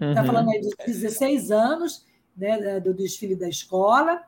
[0.00, 0.26] Está uhum.
[0.26, 2.04] falando aí dos 16 anos
[2.36, 4.20] né, do desfile da escola.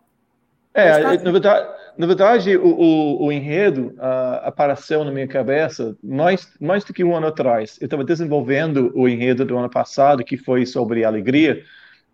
[0.72, 6.52] É, na verdade, na verdade o, o, o enredo uh, apareceu na minha cabeça mais,
[6.60, 7.78] mais do que um ano atrás.
[7.80, 11.62] Eu estava desenvolvendo o enredo do ano passado, que foi sobre alegria,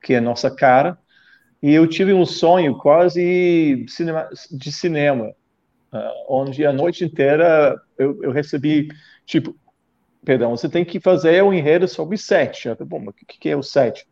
[0.00, 0.96] que é nossa cara,
[1.62, 3.86] e eu tive um sonho quase
[4.50, 5.28] de cinema,
[5.92, 8.88] uh, onde a noite inteira eu, eu, recebi,
[9.24, 9.54] tipo,
[10.24, 12.66] perdão, você tem que fazer um enredo sobre sete.
[12.66, 14.04] Eu, Bom, o que, que é o sete?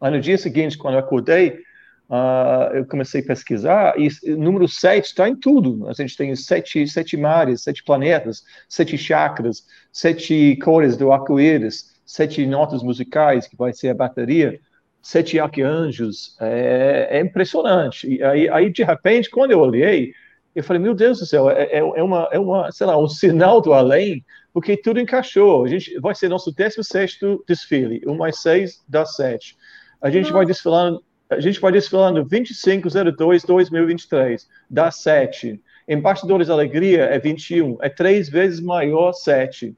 [0.00, 1.62] Aí no dia seguinte, quando eu acordei,
[2.08, 5.88] uh, eu comecei a pesquisar e o número 7 está em tudo.
[5.88, 12.46] A gente tem sete, sete mares, sete planetas, sete chakras, sete cores do arco-íris, sete
[12.46, 14.60] notas musicais, que vai ser a bateria,
[15.06, 16.36] sete arcanjos.
[16.40, 18.08] É, é impressionante.
[18.08, 20.12] E aí, aí, de repente, quando eu olhei,
[20.52, 23.06] eu falei, meu Deus do céu, é, é, é, uma, é uma, sei lá, um
[23.06, 25.64] sinal do além, porque tudo encaixou.
[25.64, 29.56] A gente vai ser nosso 16 desfile, 1 mais 6 dá 7.
[30.02, 35.62] A gente vai desfilando, a gente vai desfilando 2502 2023, dá 7.
[35.86, 39.72] Embaixadores da Alegria é 21, é três vezes maior 7.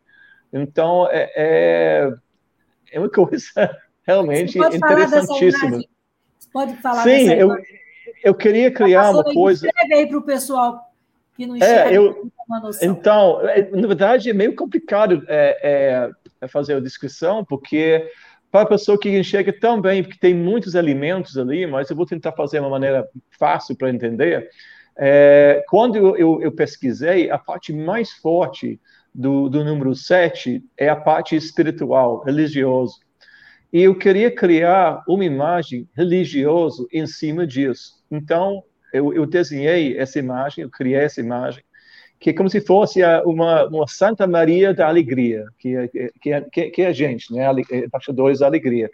[0.50, 2.10] Então, é, é,
[2.92, 3.78] é uma coisa
[4.09, 5.77] realmente interessantíssima.
[6.38, 7.55] Você pode falar Sim, eu,
[8.25, 9.66] eu queria criar uma coisa.
[9.66, 10.90] Escreve aí para o pessoal
[11.37, 11.90] que não enxerga.
[11.90, 12.33] É, eu,
[12.81, 18.11] então, é, na verdade, é meio complicado é, é, fazer a descrição, porque
[18.51, 22.07] para a pessoa que enxerga tão bem, porque tem muitos alimentos ali, mas eu vou
[22.07, 23.07] tentar fazer uma maneira
[23.38, 24.49] fácil para entender.
[24.97, 28.81] É, quando eu, eu, eu, pesquisei, a parte mais forte
[29.14, 32.94] do, do número 7 é a parte espiritual, religiosa.
[33.72, 38.02] E eu queria criar uma imagem religiosa em cima disso.
[38.11, 41.62] Então, eu, eu, desenhei essa imagem, eu criei essa imagem,
[42.18, 45.88] que é como se fosse uma, uma Santa Maria da Alegria, que é,
[46.20, 47.44] que é, que é a gente, né?
[47.70, 48.90] embaixadores da alegria.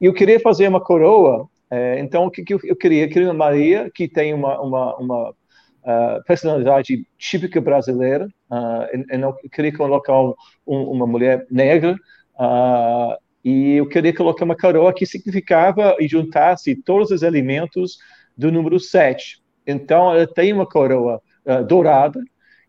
[0.00, 3.04] E eu queria fazer uma coroa, é, então o que, que eu, queria?
[3.04, 9.20] Eu queria uma Maria que tem uma, uma, uma uh, personalidade típica brasileira, uh, eu,
[9.42, 10.34] eu queria colocar um,
[10.66, 11.96] uma mulher negra,
[12.38, 17.98] uh, e eu queria colocar uma coroa que significava e juntasse todos os elementos
[18.36, 19.42] do número 7.
[19.66, 22.20] Então, ela tem uma coroa uh, dourada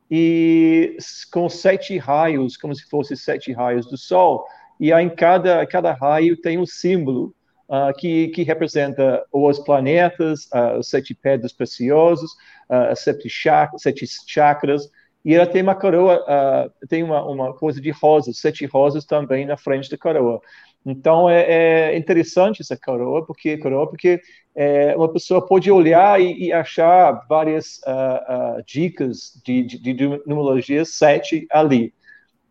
[0.09, 0.97] e
[1.31, 4.45] com sete raios, como se fossem sete raios do Sol.
[4.79, 7.33] E aí, em cada, cada raio tem um símbolo
[7.69, 12.29] uh, que, que representa os planetas, uh, os sete pedras preciosas,
[12.69, 13.29] uh, sete,
[13.77, 14.89] sete chakras,
[15.23, 19.45] e ela tem uma coroa, uh, tem uma, uma coisa de rosas, sete rosas também
[19.45, 20.41] na frente da coroa.
[20.85, 24.19] Então é, é interessante essa coroa, porque coroa, porque
[24.55, 30.07] é, uma pessoa pode olhar e, e achar várias uh, uh, dicas de, de, de,
[30.25, 31.93] numerologia sete ali.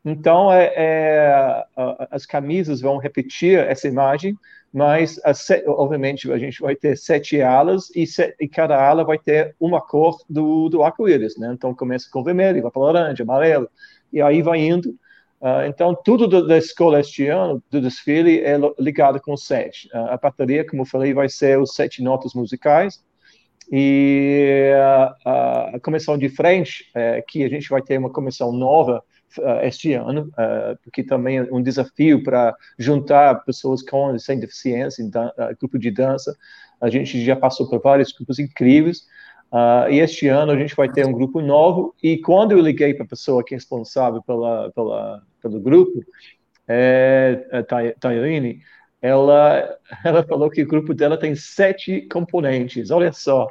[0.04, 1.64] Então é, é,
[2.10, 4.34] as camisas vão repetir essa imagem,
[4.72, 5.20] mas
[5.66, 8.04] obviamente a gente vai ter sete alas e,
[8.40, 11.52] e, cada ala vai ter uma cor do, do arco-íris, né?
[11.52, 13.68] Então começa com vermelho, vai para laranja, amarelo,
[14.12, 14.90] e aí vai indo.
[15.40, 19.88] Uh, então, tudo do, da escola este ano, do desfile, é ligado com sete.
[19.88, 23.02] Uh, a bateria, como eu falei, vai ser os sete notas musicais.
[23.72, 24.70] E
[25.24, 29.02] uh, a comissão de frente, uh, que a gente vai ter uma comissão nova
[29.38, 35.02] uh, este ano, uh, porque também é um desafio para juntar pessoas com sem deficiência
[35.02, 36.36] em uh, grupo de dança.
[36.80, 39.06] A gente já passou por vários grupos incríveis.
[39.90, 41.94] e este ano a gente vai ter um grupo novo.
[42.02, 46.02] E quando eu liguei para a pessoa que é responsável pela, pela, pelo grupo,
[46.66, 47.62] é, a
[47.98, 48.60] Tairine,
[49.02, 52.90] ela, ela falou que o grupo dela tem sete componentes.
[52.90, 53.48] Olha só.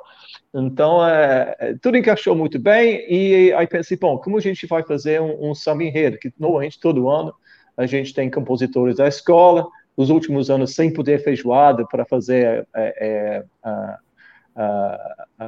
[0.54, 4.84] Então, é, é, tudo encaixou muito bem, e aí pensei, bom, como a gente vai
[4.84, 6.18] fazer um, um samba enredo?
[6.18, 7.34] Que normalmente todo ano
[7.78, 13.44] a gente tem compositores da escola, os últimos anos sem poder feijoada para fazer é,
[13.64, 13.90] é,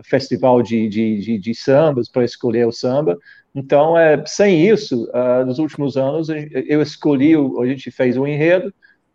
[0.04, 3.18] festival de, de, de, de sambas, para escolher o samba.
[3.54, 8.28] Então, é, sem isso, uh, nos últimos anos, eu escolhi, a gente fez o um
[8.28, 8.74] enredo,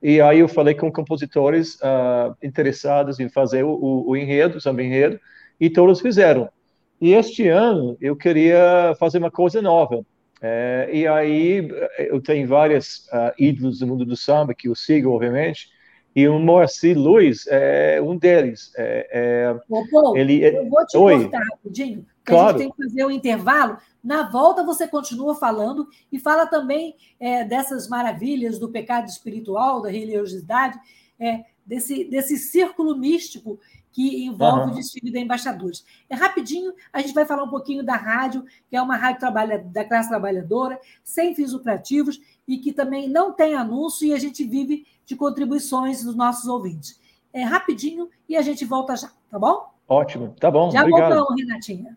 [0.09, 4.61] e aí eu falei com compositores uh, interessados em fazer o, o, o enredo, o
[4.61, 5.19] samba enredo,
[5.59, 6.49] e todos fizeram.
[7.01, 10.07] E este ano eu queria fazer uma coisa nova.
[10.41, 15.11] É, e aí eu tenho vários uh, ídolos do mundo do samba que eu sigo,
[15.11, 15.71] obviamente,
[16.15, 18.71] e o Moacir Luiz é um deles.
[18.77, 19.57] É, é,
[20.15, 21.23] ele, é eu vou te Oi.
[21.23, 22.49] cortar rapidinho, claro.
[22.49, 23.79] a gente tem que fazer o um intervalo.
[24.03, 29.91] Na volta você continua falando e fala também é, dessas maravilhas do pecado espiritual, da
[29.91, 30.79] religiosidade,
[31.19, 33.59] é, desse, desse círculo místico
[33.97, 34.73] que envolve uhum.
[34.73, 35.83] o desfile da embaixadores.
[36.11, 39.59] É rapidinho, a gente vai falar um pouquinho da rádio, que é uma rádio trabalha,
[39.59, 44.45] da classe trabalhadora, sem fins lucrativos e que também não tem anúncio e a gente
[44.45, 47.01] vive de contribuições dos nossos ouvintes.
[47.33, 49.73] É rapidinho e a gente volta já, tá bom?
[49.89, 50.71] Ótimo, tá bom.
[50.71, 51.15] Já obrigado.
[51.15, 51.97] voltamos, Renatinha.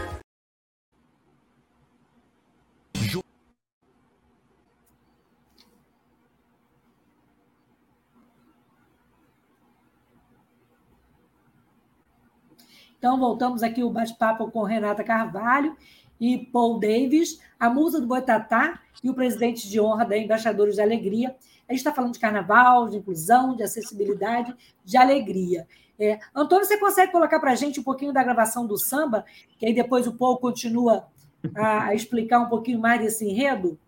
[13.01, 15.75] Então, voltamos aqui o bate-papo com Renata Carvalho
[16.19, 20.81] e Paul Davis, a musa do Boitatá e o presidente de honra da Embaixadores de
[20.81, 21.35] Alegria.
[21.67, 25.67] A gente está falando de carnaval, de inclusão, de acessibilidade, de alegria.
[25.99, 29.25] É, Antônio, você consegue colocar para a gente um pouquinho da gravação do samba,
[29.57, 31.07] que aí depois o Paul continua
[31.55, 33.79] a, a explicar um pouquinho mais desse enredo?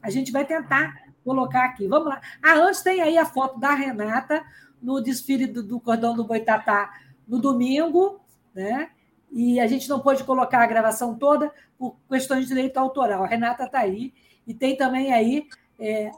[0.00, 1.86] A gente vai tentar colocar aqui.
[1.86, 2.22] Vamos lá.
[2.42, 4.42] Ah, antes tem aí a foto da Renata
[4.80, 6.90] no desfile do, do Cordão do Boitatá
[7.32, 8.20] no domingo,
[8.54, 8.90] né?
[9.32, 13.24] E a gente não pôde colocar a gravação toda por questões de direito autoral.
[13.24, 14.12] A Renata está aí.
[14.46, 15.46] E tem também aí
[15.80, 16.10] é,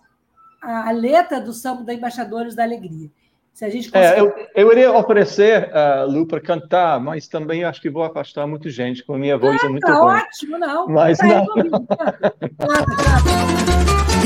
[0.61, 3.09] a, letra do samba da Embaixadores da Alegria.
[3.53, 4.17] Se a gente conseguir...
[4.17, 8.49] é, eu, eu iria oferecer, uh, Lu, para cantar, mas também acho que vou afastar
[8.49, 10.17] muita gente, com a minha voz é ah, é muito tá boa.
[10.17, 10.89] ótimo, não.
[10.89, 11.47] Mas tá não.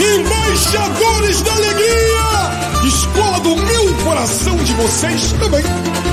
[0.01, 2.09] Embaixadores da Alegria!
[2.87, 5.63] Escola do meu coração de vocês também.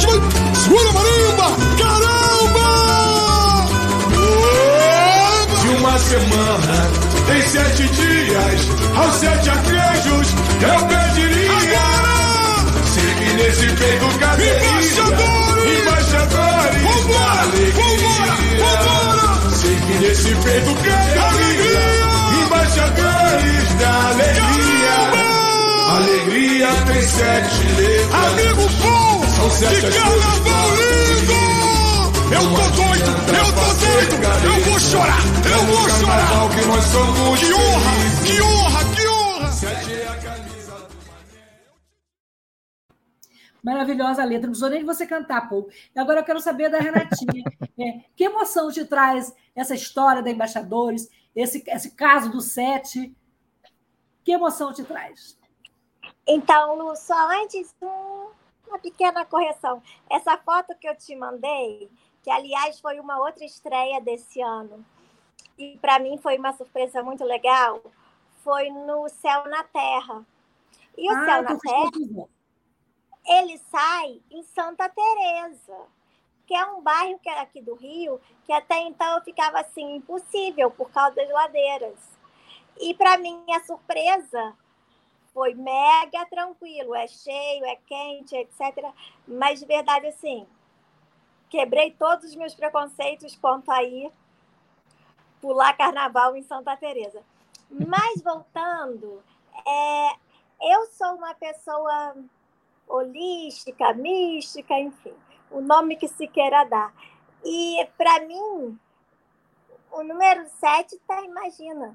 [0.01, 1.47] Segura a marimba!
[1.77, 2.67] Caramba!
[5.61, 6.77] De uma semana
[7.27, 8.61] tem sete dias,
[8.95, 10.27] aos sete arcanjos
[10.61, 11.51] eu pediria.
[11.51, 12.15] Agora!
[12.93, 14.65] Sempre nesse peito cabeça.
[14.65, 15.79] Embaixadores!
[15.79, 17.45] Embaixadores vambora.
[17.75, 19.55] Vambora, vambora!
[19.55, 21.25] Sempre nesse peito cabeça.
[22.45, 25.34] Embaixadores da alegria.
[25.87, 28.13] Alegria tem sete letras.
[28.13, 31.55] Amigo bom, São sete de carnaval lindo!
[32.33, 34.15] Eu tô doido, eu tô doido!
[34.43, 36.49] Eu vou chorar, eu vou chorar!
[36.49, 37.91] Que, nós somos que honra,
[38.25, 39.51] que honra, que honra!
[39.51, 40.87] Sete é a camisa
[43.63, 45.69] Maravilhosa a letra, não precisou nem de você cantar, pô.
[45.95, 47.43] E agora eu quero saber da Renatinha.
[47.79, 53.15] é, que emoção te traz essa história da Embaixadores, esse, esse caso do Sete?
[54.23, 55.37] Que emoção te traz?
[56.27, 57.75] Então, Lu, só antes,
[58.67, 59.81] uma pequena correção.
[60.09, 61.89] Essa foto que eu te mandei,
[62.23, 64.83] que aliás foi uma outra estreia desse ano,
[65.57, 67.81] e para mim foi uma surpresa muito legal,
[68.43, 70.25] foi no Céu na Terra.
[70.97, 72.29] E o ah, Céu na Terra,
[73.25, 75.77] ele sai em Santa Teresa,
[76.45, 79.95] que é um bairro que é aqui do Rio, que até então eu ficava assim
[79.95, 81.97] impossível por causa das ladeiras.
[82.79, 84.53] E para minha surpresa,
[85.35, 88.89] foi mega tranquilo, é cheio, é quente, etc.
[89.27, 90.47] Mas de verdade, assim,
[91.49, 94.09] quebrei todos os meus preconceitos quanto a ir
[95.41, 97.21] pular carnaval em Santa Teresa.
[97.69, 99.21] Mas voltando,
[99.67, 100.15] é,
[100.61, 102.15] eu sou uma pessoa
[102.87, 105.13] holística, mística, enfim,
[105.51, 106.93] o nome que se queira dar.
[107.43, 108.79] E para mim,
[109.91, 111.93] o número 7 tá, imagina,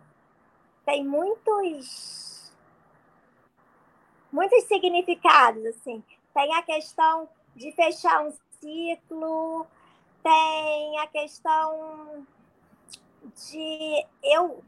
[0.85, 2.30] tem muitos
[4.33, 6.03] muitos significados, assim.
[6.35, 9.67] Tem a questão de fechar um ciclo,
[10.23, 12.27] tem a questão
[13.35, 14.63] de eu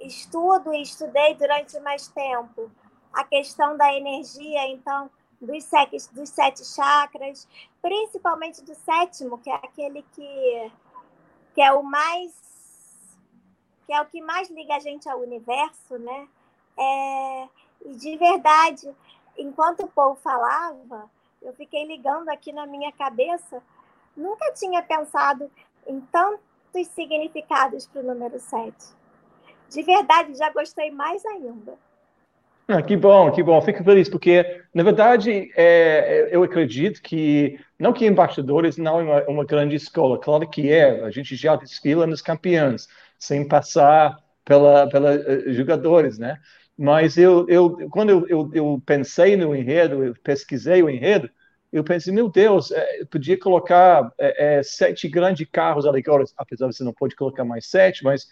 [0.00, 2.70] estudo e estudei durante mais tempo
[3.12, 7.46] a questão da energia, então dos sete, dos sete chakras,
[7.80, 10.72] principalmente do sétimo, que é aquele que,
[11.54, 12.42] que é o mais
[13.86, 16.26] que é o que mais liga a gente ao universo, né?
[16.76, 17.48] É,
[17.84, 18.90] e de verdade,
[19.36, 21.10] enquanto o povo falava,
[21.42, 23.62] eu fiquei ligando aqui na minha cabeça,
[24.16, 25.50] nunca tinha pensado
[25.86, 28.74] em tantos significados para o número 7.
[29.68, 31.74] De verdade, já gostei mais ainda.
[32.66, 33.60] Ah, que bom, que bom.
[33.60, 39.22] Fico feliz, porque, na verdade, é, eu acredito que, não que embaixadores não é uma,
[39.24, 44.16] uma, grande escola, claro que é, a gente já desfila nos campeões, sem passar
[44.46, 46.38] pela, pela uh, jogadores, né?
[46.76, 51.30] Mas eu, eu quando eu, eu, eu, pensei no enredo, eu pesquisei o enredo,
[51.72, 56.76] eu pensei, meu Deus, é, podia colocar é, é, sete grandes carros alegóricos, apesar de
[56.76, 58.26] você não pode colocar mais sete, mas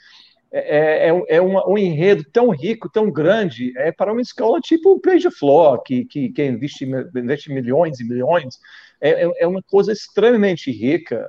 [0.53, 5.01] é, é, é, é um, enredo tão rico, tão grande, é para uma escola tipo
[5.03, 8.59] Beija-Flor, que, que, que investe, investe, milhões e milhões,
[9.01, 11.29] é, uma coisa extremamente rica,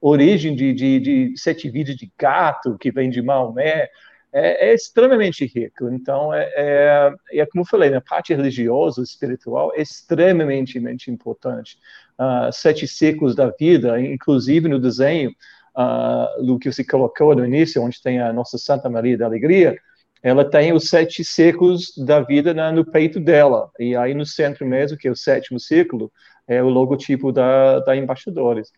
[0.00, 3.88] origem de, de, de sete vidas de gato, que vem de Maomé,
[4.34, 5.88] é, é extremamente rico.
[5.90, 10.76] Então, é, é, é, como eu falei, na parte religiosa, espiritual, é extremamente
[11.08, 11.78] importante.
[12.18, 15.30] Uh, sete ciclos da vida, inclusive no desenho,
[15.76, 19.78] uh, do que você colocou no início, onde tem a Nossa Santa Maria da Alegria,
[20.20, 23.70] ela tem os sete ciclos da vida na, no peito dela.
[23.78, 26.10] E aí no centro mesmo, que é o sétimo ciclo,
[26.48, 28.72] é o logotipo da, da Embaixadores.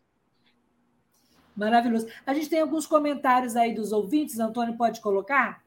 [1.57, 2.07] Maravilhoso.
[2.27, 4.39] A gente tem alguns comentários aí dos ouvintes.
[4.39, 5.63] Antônio, pode colocar?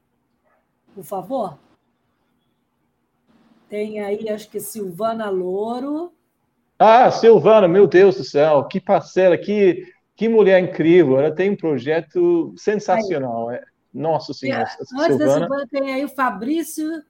[0.94, 1.58] Por favor.
[3.68, 6.12] Tem aí, acho que Silvana Louro.
[6.78, 9.86] Ah, Silvana, meu Deus do céu, que parceira, que
[10.20, 13.50] que mulher incrível, ela tem um projeto sensacional.
[13.50, 13.64] É.
[13.92, 14.64] Nossa Senhora.
[14.64, 15.18] Antes Silvana.
[15.18, 17.02] da Silvana, tem aí o Fabrício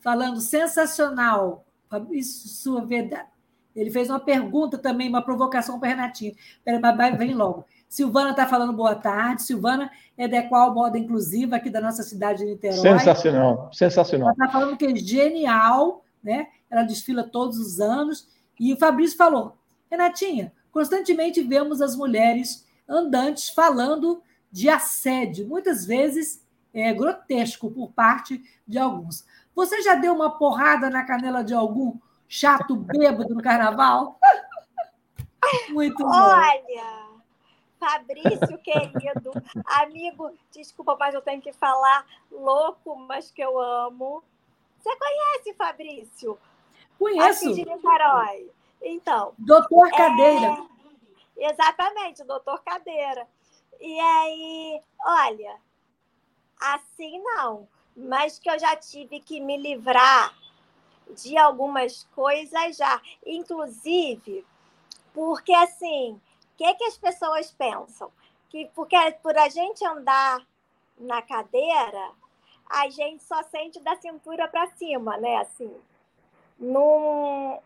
[0.00, 1.64] falando sensacional.
[1.88, 3.28] Fabrício, sua verdade.
[3.72, 6.34] Ele fez uma pergunta também, uma provocação para Renatinho.
[6.64, 7.64] Peraí, mas vem logo.
[7.88, 9.42] Silvana está falando boa tarde.
[9.42, 12.78] Silvana é da qual moda inclusiva aqui da nossa cidade de Niterói.
[12.78, 14.28] Sensacional, sensacional.
[14.28, 16.48] Ela está falando que é genial, né?
[16.70, 18.28] Ela desfila todos os anos.
[18.58, 19.56] E o Fabrício falou:
[19.90, 28.42] Renatinha, constantemente vemos as mulheres andantes falando de assédio, muitas vezes é, grotesco por parte
[28.66, 29.24] de alguns.
[29.54, 34.18] Você já deu uma porrada na canela de algum chato bêbado no carnaval?
[35.70, 36.10] Muito bom.
[36.10, 37.05] Olha,
[37.86, 39.30] Fabrício, querido,
[39.64, 44.24] amigo, desculpa, mas eu tenho que falar louco, mas que eu amo.
[44.76, 46.36] Você conhece Fabrício?
[46.98, 47.46] Conheço.
[47.46, 48.50] Aqui de Niterói.
[48.82, 49.34] Então.
[49.38, 50.66] Doutor é, Cadeira.
[51.38, 53.28] É, exatamente, doutor Cadeira.
[53.80, 55.56] E aí, olha,
[56.58, 60.34] assim não, mas que eu já tive que me livrar
[61.10, 64.44] de algumas coisas já, inclusive
[65.16, 66.20] porque assim,
[66.56, 68.10] que, que as pessoas pensam?
[68.48, 70.44] Que porque por a gente andar
[70.98, 72.10] na cadeira,
[72.68, 75.36] a gente só sente da cintura para cima, né?
[75.36, 75.72] Assim,
[76.58, 77.58] num,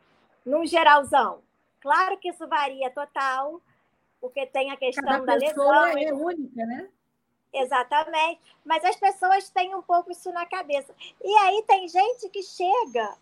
[0.44, 1.40] num geralzão.
[1.80, 3.60] Claro que isso varia total,
[4.20, 5.86] porque tem a questão Cada da lesão.
[5.86, 6.88] é única, né?
[7.52, 8.40] Exatamente.
[8.64, 10.94] Mas as pessoas têm um pouco isso na cabeça.
[11.22, 13.16] E aí tem gente que chega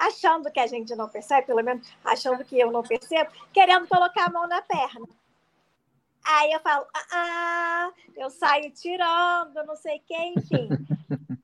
[0.00, 4.26] achando que a gente não percebe, pelo menos achando que eu não percebo, querendo colocar
[4.26, 5.06] a mão na perna.
[6.24, 10.68] Aí eu falo, ah, ah eu saio tirando, não sei o que, enfim.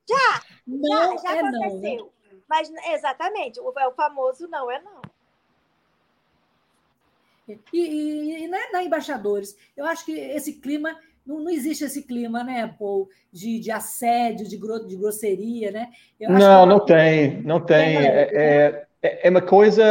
[0.09, 2.13] Já, não já, já é aconteceu.
[2.31, 2.43] Não, né?
[2.49, 5.03] Mas exatamente, o, o famoso não é não.
[7.49, 10.97] E, e, e na, na, Embaixadores, eu acho que esse clima,
[11.27, 15.89] não, não existe esse clima, né, Paul, de, de assédio, de, gro, de grosseria, né?
[16.20, 16.68] não, que...
[16.68, 17.97] não tem, não tem.
[17.97, 19.83] É, é, é, é uma coisa,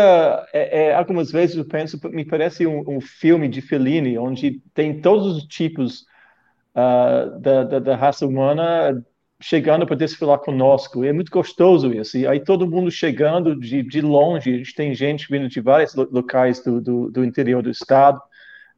[0.54, 5.02] é, é, algumas vezes eu penso, me parece um, um, filme de Fellini, onde tem
[5.02, 6.06] todos os tipos
[6.76, 9.04] uh, da, da, da raça humana
[9.42, 11.04] chegando para desfilar conosco.
[11.04, 12.18] É muito gostoso isso.
[12.18, 15.94] E aí todo mundo chegando de, de longe, a gente tem gente vindo de vários
[15.94, 18.20] locais do, do, do interior do estado,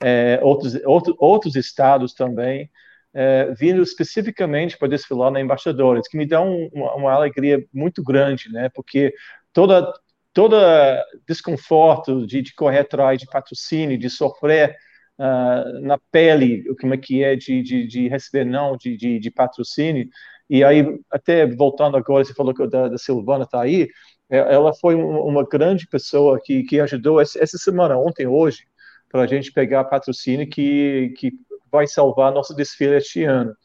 [0.02, 2.70] é, outros, outro, outros estados também,
[3.14, 8.04] é, vindo especificamente para desfilar na Embaixadores, que me dá um, uma, uma, alegria muito
[8.04, 8.70] grande, né?
[8.70, 9.14] Porque
[9.54, 9.92] toda
[10.34, 14.78] toda desconforto de, de correr atrás de patrocínio, de sofrer
[15.18, 19.32] uh, na pele, como é que é de, de, de receber não de, de, de
[19.32, 20.08] patrocínio,
[20.50, 23.90] e aí, até voltando agora, você falou que da, da Silvana está aí,
[24.30, 28.64] é, ela foi uma grande pessoa que, que ajudou essa, essa semana, ontem, hoje,
[29.10, 31.32] para a gente pegar patrocínio que, que
[31.72, 33.56] vai salvar nosso desfile este ano.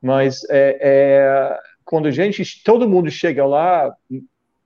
[0.00, 3.94] Mas é, é, quando a gente, todo mundo chega lá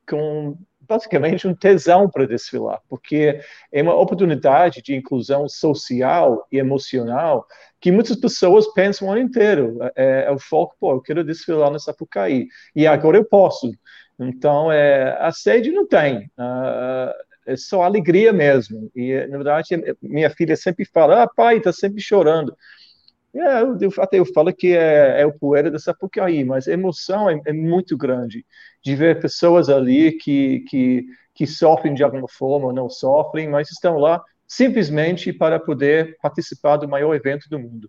[0.08, 3.40] com basicamente um tesão para desfilar, porque
[3.70, 7.46] é uma oportunidade de inclusão social e emocional
[7.80, 9.78] que muitas pessoas pensam o ano inteiro.
[9.94, 13.70] É, é o foco, pô, eu quero desfilar na Sapucaí, e agora eu posso.
[14.18, 17.14] Então, é, a sede não tem, uh,
[17.52, 18.90] é só alegria mesmo.
[18.94, 19.68] E, na verdade,
[20.00, 22.56] minha filha sempre fala, ah, pai, está sempre chorando.
[23.34, 27.30] É, eu, até eu falo que é, é o poeira da Sapucaí, mas a emoção
[27.30, 28.44] é, é, muito grande
[28.82, 33.98] de ver pessoas ali que, que, que sofrem de alguma forma não sofrem, mas estão
[33.98, 37.88] lá simplesmente para poder participar do maior evento do mundo.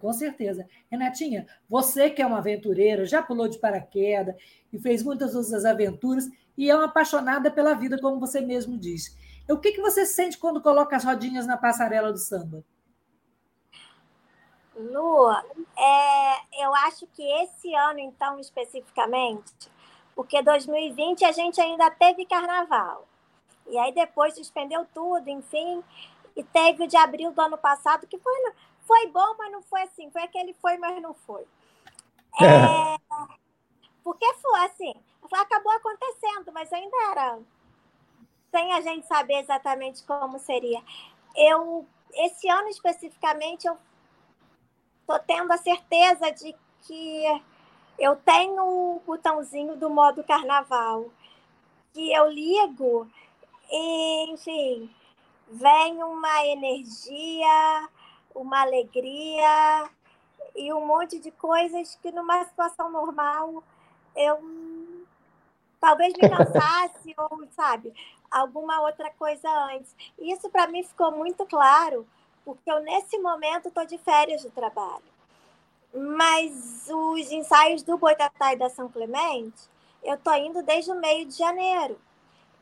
[0.00, 0.66] Com certeza.
[0.90, 4.34] Renatinha, você que é uma aventureira, já pulou de paraquedas
[4.72, 9.16] e fez muitas outras aventuras e é uma apaixonada pela vida, como você mesmo disse.
[9.48, 12.64] O que, que você sente quando coloca as rodinhas na passarela do samba?
[14.74, 19.70] Lu, é, eu acho que esse ano, então, especificamente,
[20.14, 23.06] porque 2020 a gente ainda teve carnaval.
[23.68, 25.82] E aí depois suspendeu tudo, enfim.
[26.36, 28.52] E teve o de abril do ano passado, que foi,
[28.86, 30.10] foi bom, mas não foi assim.
[30.10, 31.44] Foi aquele foi, mas não foi.
[32.38, 32.98] É,
[34.04, 34.94] porque foi assim,
[35.32, 37.38] acabou acontecendo, mas ainda era
[38.50, 40.82] sem a gente saber exatamente como seria.
[41.34, 43.76] Eu, esse ano especificamente, eu
[45.06, 47.42] tô tendo a certeza de que
[47.98, 51.10] eu tenho o botãozinho do modo carnaval,
[51.92, 53.10] que eu ligo
[53.70, 54.90] e, enfim,
[55.48, 57.88] vem uma energia,
[58.36, 59.90] uma alegria
[60.54, 63.62] e um monte de coisas que numa situação normal
[64.14, 64.38] eu
[65.80, 67.92] talvez me cansasse ou, sabe,
[68.30, 69.94] alguma outra coisa antes.
[70.18, 72.06] Isso para mim ficou muito claro
[72.46, 75.02] porque eu, nesse momento, estou de férias do trabalho.
[75.92, 79.68] Mas os ensaios do Boitatá e da São Clemente,
[80.00, 81.98] eu estou indo desde o meio de janeiro.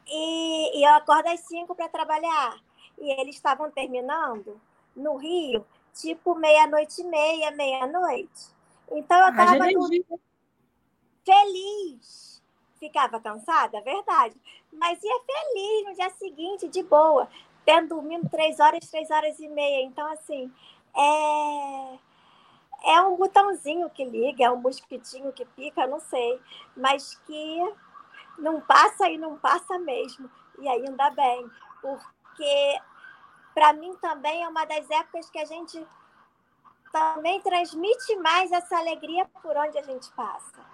[0.06, 2.56] E, e eu acordo às cinco para trabalhar.
[2.98, 4.58] E eles estavam terminando
[4.96, 8.54] no Rio, tipo meia-noite e meia, meia-noite.
[8.90, 9.64] Então eu estava
[11.24, 12.42] feliz.
[12.78, 14.36] Ficava cansada, verdade.
[14.72, 17.28] Mas ia feliz no dia seguinte, de boa
[17.64, 19.82] tendo dormindo três horas, três horas e meia.
[19.84, 20.52] Então, assim,
[20.94, 21.98] é,
[22.92, 26.40] é um botãozinho que liga, é um mosquitinho que pica, não sei,
[26.76, 27.74] mas que
[28.38, 30.30] não passa e não passa mesmo.
[30.58, 32.80] E ainda bem, porque
[33.54, 35.84] para mim também é uma das épocas que a gente
[36.92, 40.64] também transmite mais essa alegria por onde a gente passa.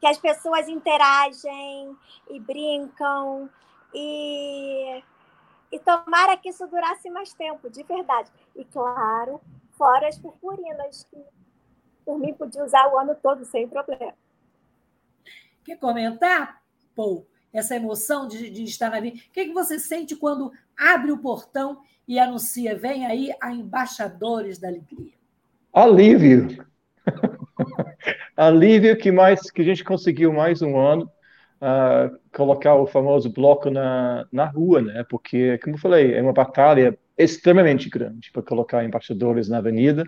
[0.00, 1.96] Que as pessoas interagem
[2.28, 3.48] e brincam
[3.94, 5.02] e
[5.70, 8.30] e tomara que isso durasse mais tempo, de verdade.
[8.54, 9.40] E claro,
[9.72, 11.22] fora as purpurinas, que
[12.04, 14.14] por mim podia usar o ano todo sem problema.
[15.64, 16.62] Quer comentar,
[16.94, 19.16] Paul, essa emoção de, de estar na vida?
[19.16, 24.58] O que, que você sente quando abre o portão e anuncia, vem aí a Embaixadores
[24.58, 25.12] da Alegria?
[25.72, 26.64] Alívio.
[28.36, 31.10] Alívio que mais que a gente conseguiu mais um ano
[31.60, 35.04] uh, colocar o famoso bloco na, na rua, né?
[35.08, 40.04] Porque, como eu falei, é uma batalha extremamente grande para colocar embaixadores na avenida.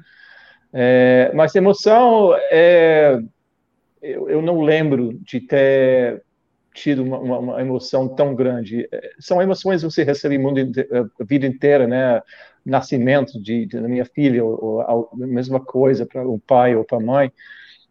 [0.73, 3.19] É, mas emoção é,
[4.03, 6.23] eu, eu, não lembro de ter
[6.79, 8.89] tido uma, uma, uma, emoção tão grande.
[8.91, 12.23] É, são emoções que você recebe mundo, a vida inteira, né?
[12.65, 16.85] Nascimento de, de da minha filha, ou, ou a mesma coisa para o pai ou
[16.85, 17.33] para a mãe.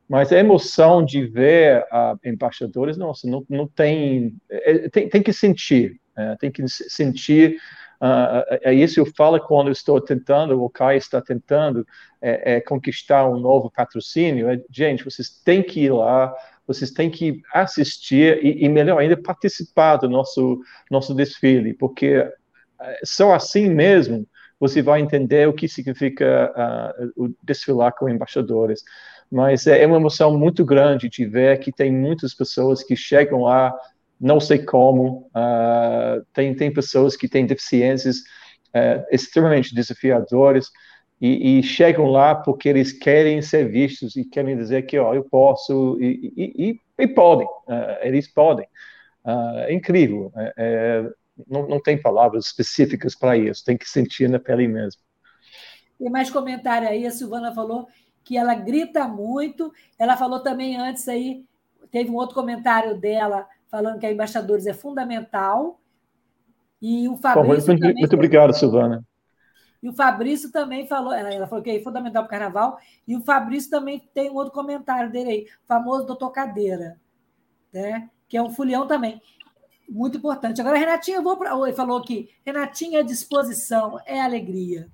[0.07, 5.33] Mas a emoção de ver uh, embaixadores, nossa, não, não tem, é, tem, tem que
[5.33, 7.57] sentir, é, tem que sentir.
[7.99, 11.85] Uh, é isso eu falo quando eu estou tentando, o Kai está tentando
[12.21, 14.49] é, é, conquistar um novo patrocínio.
[14.49, 16.33] É, gente, vocês têm que ir lá,
[16.67, 20.59] vocês têm que assistir e, e, melhor ainda, participar do nosso,
[20.91, 22.29] nosso desfile, porque
[23.03, 24.27] só assim mesmo
[24.59, 26.51] você vai entender o que significa
[27.15, 28.83] uh, desfilar com embaixadores.
[29.31, 33.43] Mas é, é uma emoção muito grande de ver que tem muitas pessoas que chegam
[33.43, 33.73] lá,
[34.19, 40.69] não sei como, uh, tem, tem pessoas que têm deficiências uh, extremamente desafiadoras
[41.19, 45.23] e, e, chegam lá porque eles querem ser vistos e querem dizer que ó, eu
[45.23, 48.67] posso e, e, e podem, uh, eles podem.
[49.25, 51.09] é incrível, é, é,
[51.47, 55.01] não, não tem palavras específicas para isso, tem que sentir na pele mesmo.
[55.97, 57.87] Tem mais comentário aí, a Silvana falou
[58.27, 59.73] que ela grita muito.
[59.97, 61.45] Ela falou também antes aí,
[61.89, 65.79] teve um outro comentário dela falando que a embaixadores é fundamental.
[66.81, 67.67] E o Fabrício.
[67.67, 69.03] muito, muito obrigado, Silvana.
[69.81, 73.21] E o Fabrício também falou, ela falou que é fundamental para o carnaval, e o
[73.21, 76.99] Fabrício também tem um outro comentário dele aí, famoso doutor Cadeira,
[77.71, 78.09] né?
[78.27, 79.21] que é um folião também.
[79.89, 80.59] Muito importante.
[80.59, 81.55] Agora, Renatinha, eu vou para.
[81.55, 84.89] Ele falou aqui, Renatinha é disposição, é alegria.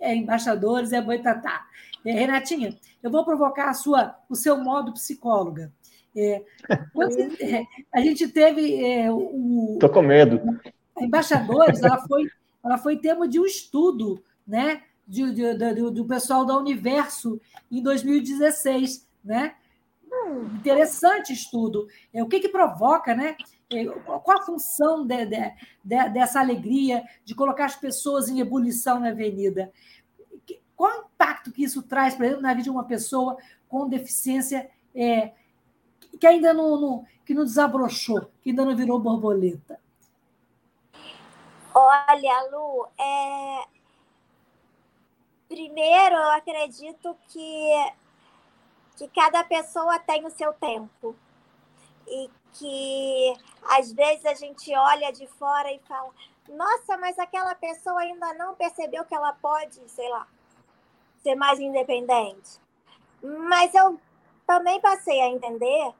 [0.00, 1.64] É embaixadores, é boitatá.
[2.04, 5.72] É, Renatinha, eu vou provocar a sua, o seu modo psicóloga.
[6.16, 6.42] É,
[7.40, 9.74] é, a gente teve é, o.
[9.74, 10.40] Estou com medo.
[10.96, 12.28] A Embaixadores, ela foi,
[12.64, 14.82] ela foi tema de um estudo, né?
[15.06, 17.38] De, de, de, do pessoal da Universo
[17.70, 19.54] em 2016, né?
[20.54, 21.86] interessante estudo.
[22.12, 23.36] É, o que, que provoca, né?
[23.70, 25.52] É, qual a função de, de,
[25.84, 29.72] de, dessa alegria de colocar as pessoas em ebulição na avenida?
[30.76, 33.36] Qual o impacto que isso traz, por exemplo, na vida de uma pessoa
[33.68, 35.32] com deficiência é,
[36.18, 39.78] que ainda não, não, que não desabrochou, que ainda não virou borboleta?
[41.74, 43.66] Olha, Lu, é...
[45.48, 47.92] primeiro eu acredito que
[48.96, 51.16] que cada pessoa tem o seu tempo
[52.06, 56.10] e que às vezes a gente olha de fora e fala:
[56.48, 60.28] nossa, mas aquela pessoa ainda não percebeu que ela pode, sei lá,
[61.24, 62.60] ser mais independente.
[63.20, 63.98] Mas eu
[64.46, 65.92] também passei a entender,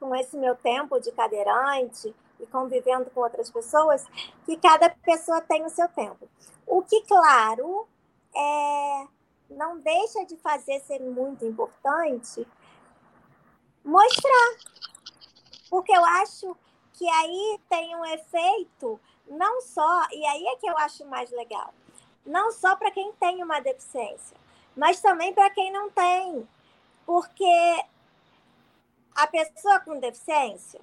[0.00, 4.06] com esse meu tempo de cadeirante e convivendo com outras pessoas,
[4.44, 6.28] que cada pessoa tem o seu tempo.
[6.66, 7.86] O que, claro,
[8.34, 9.06] é
[9.50, 12.46] não deixa de fazer ser muito importante
[13.84, 14.56] mostrar.
[15.68, 16.56] Porque eu acho
[16.92, 21.72] que aí tem um efeito não só, e aí é que eu acho mais legal,
[22.26, 24.36] não só para quem tem uma deficiência,
[24.76, 26.48] mas também para quem não tem.
[27.06, 27.84] Porque
[29.14, 30.80] a pessoa com deficiência,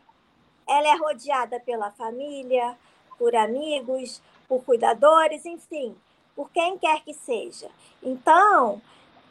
[0.67, 2.77] ela é rodeada pela família,
[3.17, 5.95] por amigos, por cuidadores, enfim
[6.37, 7.67] por quem quer que seja.
[8.01, 8.79] Então,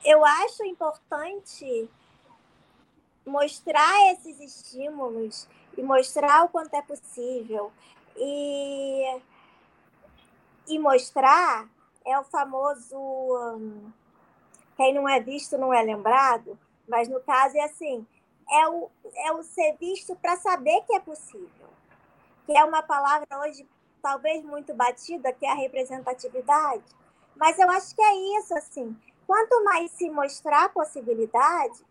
[0.05, 1.89] eu acho importante
[3.24, 5.47] mostrar esses estímulos
[5.78, 7.72] e mostrar o quanto é possível.
[8.16, 9.20] E,
[10.66, 11.68] e mostrar
[12.05, 13.93] é o famoso um,
[14.76, 16.59] quem não é visto não é lembrado,
[16.89, 18.05] mas no caso é assim,
[18.51, 21.68] é o, é o ser visto para saber que é possível.
[22.44, 23.66] Que é uma palavra hoje
[24.01, 26.84] talvez muito batida, que é a representatividade.
[27.34, 28.97] Mas eu acho que é isso, assim.
[29.26, 31.84] Quanto mais se mostrar possibilidades,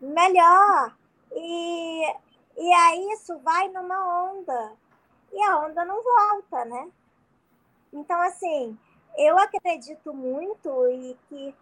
[0.00, 0.94] melhor.
[1.32, 2.14] E,
[2.56, 4.72] e aí isso vai numa onda.
[5.32, 6.90] E a onda não volta, né?
[7.92, 8.76] Então, assim,
[9.16, 11.54] eu acredito muito e que,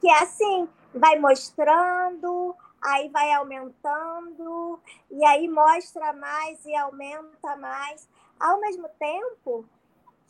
[0.00, 8.08] que assim, vai mostrando, aí vai aumentando, e aí mostra mais e aumenta mais.
[8.38, 9.64] Ao mesmo tempo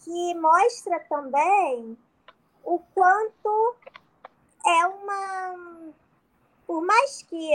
[0.04, 1.96] que mostra também
[2.64, 3.76] o quanto
[4.66, 5.92] é uma.
[6.66, 7.50] Por mais que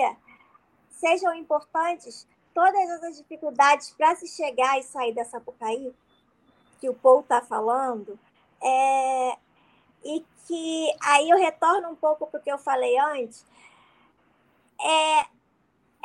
[0.90, 5.94] sejam importantes todas as dificuldades para se chegar e sair dessa Sapucaí,
[6.80, 8.18] que o Paul está falando,
[8.62, 9.38] é,
[10.04, 13.46] e que aí eu retorno um pouco para o que eu falei antes,
[14.80, 15.28] é,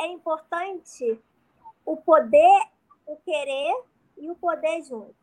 [0.04, 1.20] é importante
[1.84, 2.68] o poder,
[3.06, 3.84] o querer
[4.16, 5.14] e o poder juntos.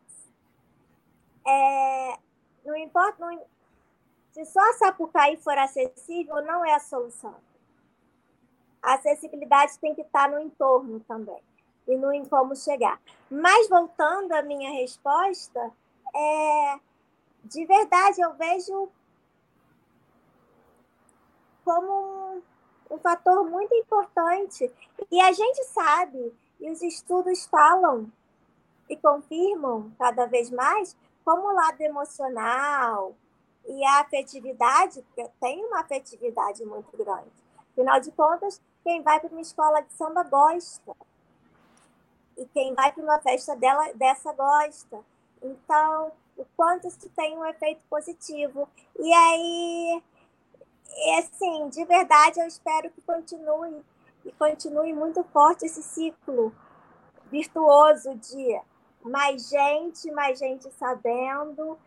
[1.45, 2.19] É,
[2.65, 3.41] não importa, não,
[4.31, 7.35] se só a Sapucaí for acessível, não é a solução.
[8.81, 11.41] A acessibilidade tem que estar no entorno também
[11.87, 13.01] e no em como chegar.
[13.29, 15.71] Mas voltando à minha resposta,
[16.13, 16.79] é,
[17.45, 18.89] de verdade eu vejo
[21.63, 22.26] como
[22.89, 24.71] um, fator muito importante.
[25.11, 28.11] E a gente sabe, e os estudos falam
[28.89, 33.13] e confirmam cada vez mais, como o lado emocional
[33.67, 35.03] e a afetividade,
[35.39, 37.31] tem uma afetividade muito grande.
[37.71, 40.95] Afinal de contas, quem vai para uma escola de samba gosta.
[42.38, 44.99] E quem vai para uma festa dela, dessa gosta.
[45.41, 48.69] Então, o quanto isso tem um efeito positivo.
[48.97, 50.03] E aí,
[51.19, 53.81] assim, de verdade, eu espero que continue
[54.25, 56.53] e continue muito forte esse ciclo
[57.31, 58.59] virtuoso de
[59.03, 61.77] mais gente, mais gente sabendo,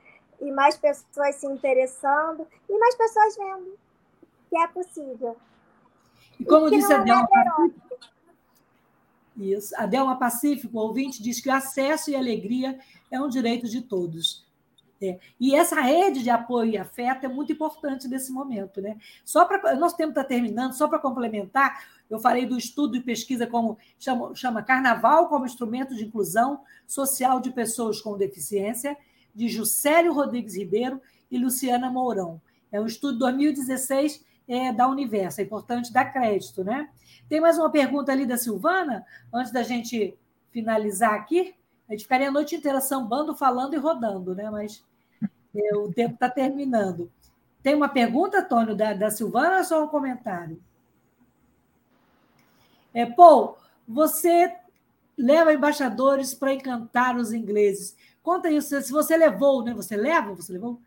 [0.40, 3.78] e mais pessoas se interessando, e mais pessoas vendo
[4.48, 5.36] que é possível.
[6.38, 8.00] E como e disse a Delma Pacífico,
[9.36, 12.78] isso, a Delma Pacífico, o ouvinte, diz que o acesso e alegria
[13.10, 14.46] é um direito de todos.
[15.02, 15.18] É.
[15.40, 18.82] E essa rede de apoio e afeto é muito importante nesse momento.
[18.82, 18.98] Né?
[19.24, 23.46] Só para nosso tempo está terminando, só para complementar, eu falei do estudo e pesquisa
[23.46, 28.96] como chama, chama Carnaval como instrumento de inclusão social de pessoas com deficiência,
[29.34, 32.40] de Juscelio Rodrigues Ribeiro e Luciana Mourão.
[32.70, 35.40] É um estudo de 2016 é, da Universo.
[35.40, 36.90] É importante dar crédito, né?
[37.28, 40.18] Tem mais uma pergunta ali da Silvana, antes da gente
[40.50, 41.54] finalizar aqui.
[41.88, 44.50] A gente ficaria a noite inteira sambando, falando e rodando, né?
[44.50, 44.84] Mas
[45.54, 47.10] o tempo está terminando.
[47.62, 50.60] Tem uma pergunta, Tônio, da, da Silvana ou só um comentário?
[52.94, 54.52] É, Paul, você
[55.16, 57.96] leva embaixadores para encantar os ingleses.
[58.22, 59.74] Conta isso, se você levou, né?
[59.74, 60.34] Você leva?
[60.34, 60.80] Você levou?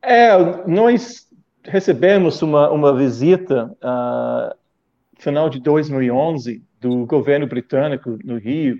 [0.00, 0.36] É,
[0.66, 1.28] nós
[1.64, 4.56] recebemos uma, uma visita uh,
[5.18, 8.78] final de 2011 do governo britânico no Rio.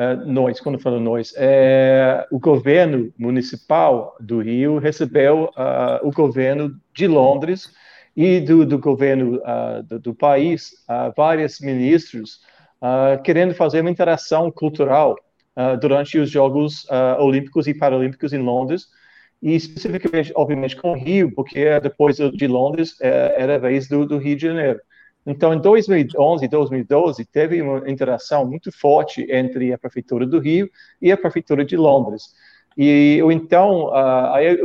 [0.00, 6.74] Uh, nós, quando falo nós, é, o governo municipal do Rio recebeu uh, o governo
[6.94, 7.70] de Londres
[8.16, 12.40] e do, do governo uh, do, do, país, uh, vários ministros
[12.80, 15.16] uh, querendo fazer uma interação cultural
[15.80, 16.86] durante os Jogos
[17.18, 18.86] Olímpicos e Paralímpicos em Londres,
[19.42, 24.16] e especificamente, obviamente, com o Rio, porque depois de Londres era a vez do, do
[24.16, 24.80] Rio de Janeiro.
[25.26, 30.68] Então, em 2011 e 2012, teve uma interação muito forte entre a Prefeitura do Rio
[31.00, 32.34] e a Prefeitura de Londres.
[32.76, 34.58] E então uh, aí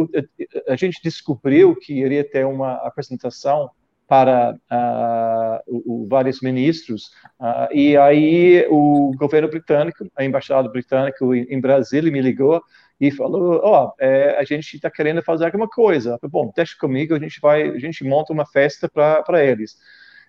[0.68, 3.70] a gente descobriu que iria ter uma apresentação
[4.08, 7.06] para uh, o, o, vários ministros
[7.40, 12.62] uh, e aí o governo britânico, a embaixada britânica em, em Brasília me ligou
[13.02, 16.18] e falou, ó, oh, é, a gente está querendo fazer alguma coisa.
[16.24, 19.76] Bom, deixa comigo, a gente vai, a gente monta uma festa para eles.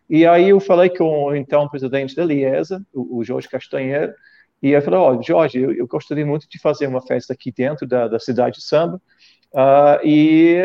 [0.08, 4.14] E aí eu falei com o então presidente da Liesa, o, o Jorge Castanheira,
[4.62, 7.86] e eu falei, oh, Jorge, eu, eu, gostaria muito de fazer uma festa aqui dentro
[7.86, 9.00] da, da cidade de Samba.
[9.52, 10.62] Uh, e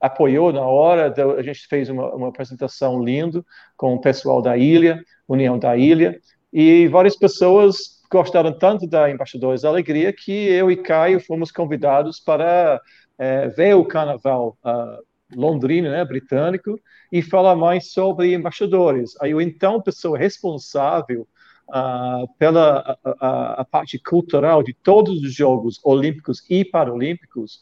[0.00, 3.44] apoiou na hora, a gente fez uma, uma apresentação linda
[3.76, 6.20] com o pessoal da ilha, União da Ilha,
[6.52, 12.20] e várias pessoas gostaram tanto da Embaixadores da Alegria que eu e Caio fomos convidados
[12.20, 12.80] para
[13.18, 15.04] é, ver o carnaval uh,
[15.34, 16.80] londrino, né, britânico,
[17.12, 19.14] e falar mais sobre embaixadores.
[19.20, 21.26] Aí, então, pessoa responsável
[21.68, 27.60] uh, pela a, a, a, parte cultural de todos os Jogos Olímpicos e Paralímpicos,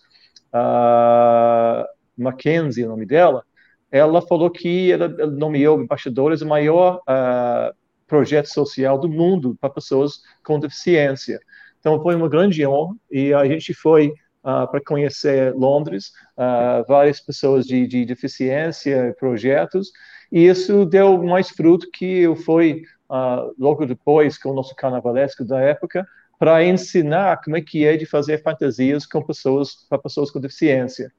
[0.54, 1.86] uh,
[2.16, 3.44] Mackenzie, o nome dela,
[3.90, 7.74] ela falou que ela nomeou embaixadores o maior uh,
[8.06, 11.40] projeto social do mundo para pessoas com deficiência.
[11.78, 14.12] Então foi uma grande honra e a gente foi
[14.46, 19.90] uh, para conhecer Londres, uh, várias pessoas de, de, deficiência, projetos,
[20.30, 25.44] e isso deu mais fruto que eu fui uh, logo depois com o nosso carnavalesco
[25.44, 26.06] da época,
[26.38, 31.10] para ensinar como é que é de fazer fantasias com pessoas para pessoas com deficiência.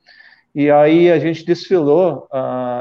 [0.53, 2.27] E aí a gente desfilou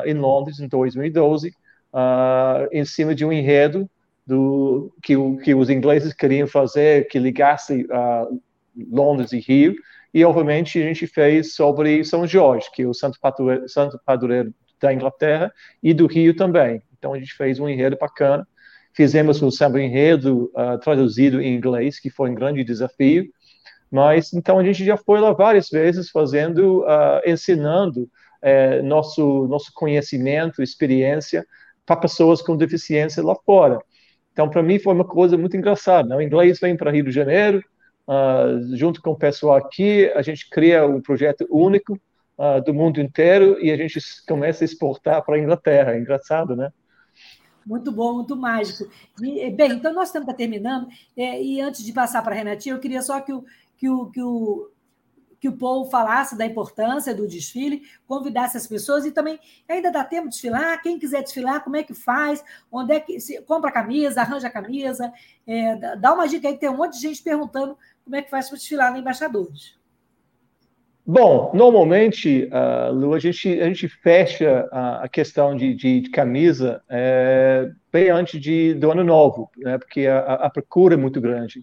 [0.04, 1.54] em Londres em 2012
[1.96, 3.88] uh, em cima de um enredo
[4.26, 8.40] do que, que os ingleses queriam fazer que ligasse uh,
[8.90, 9.74] Londres e Rio.
[10.12, 14.54] E obviamente a gente fez sobre São Jorge, que é o santo padroeiro, santo padroeiro
[14.80, 15.52] da Inglaterra
[15.82, 16.82] e do Rio também.
[16.98, 18.46] Então a gente fez um enredo bacana
[18.96, 23.26] Fizemos o samba enredo uh, traduzido em inglês, que foi um grande desafio.
[23.90, 28.04] Mas então a gente já foi lá várias vezes fazendo, uh, ensinando
[28.42, 31.44] uh, nosso nosso conhecimento, experiência
[31.84, 33.78] para pessoas com deficiência lá fora.
[34.32, 36.08] Então para mim foi uma coisa muito engraçada.
[36.08, 36.16] Né?
[36.16, 37.62] O inglês vem para Rio de Janeiro,
[38.06, 42.00] uh, junto com o pessoal aqui, a gente cria um projeto único
[42.38, 45.92] uh, do mundo inteiro e a gente começa a exportar para a Inglaterra.
[45.92, 46.70] É engraçado, né?
[47.64, 48.88] Muito bom, muito mágico.
[49.20, 50.86] E, bem, então nós estamos terminando.
[51.16, 53.44] É, e antes de passar para a Renatinha, eu queria só que o,
[53.76, 54.70] que o, que o,
[55.40, 59.38] que o Paul falasse da importância do desfile, convidasse as pessoas e também
[59.68, 60.80] ainda dá tempo de desfilar.
[60.80, 62.44] Quem quiser desfilar, como é que faz?
[62.70, 65.12] Onde é que se compra a camisa, arranja a camisa?
[65.44, 67.76] É, dá uma dica aí, tem um monte de gente perguntando
[68.06, 69.76] como é que faz para desfilar na Embaixadores.
[71.04, 76.10] Bom, normalmente, uh, Lu, a gente, a gente fecha a, a questão de, de, de
[76.10, 81.20] camisa é, bem antes de, do ano novo, né, porque a, a procura é muito
[81.20, 81.60] grande.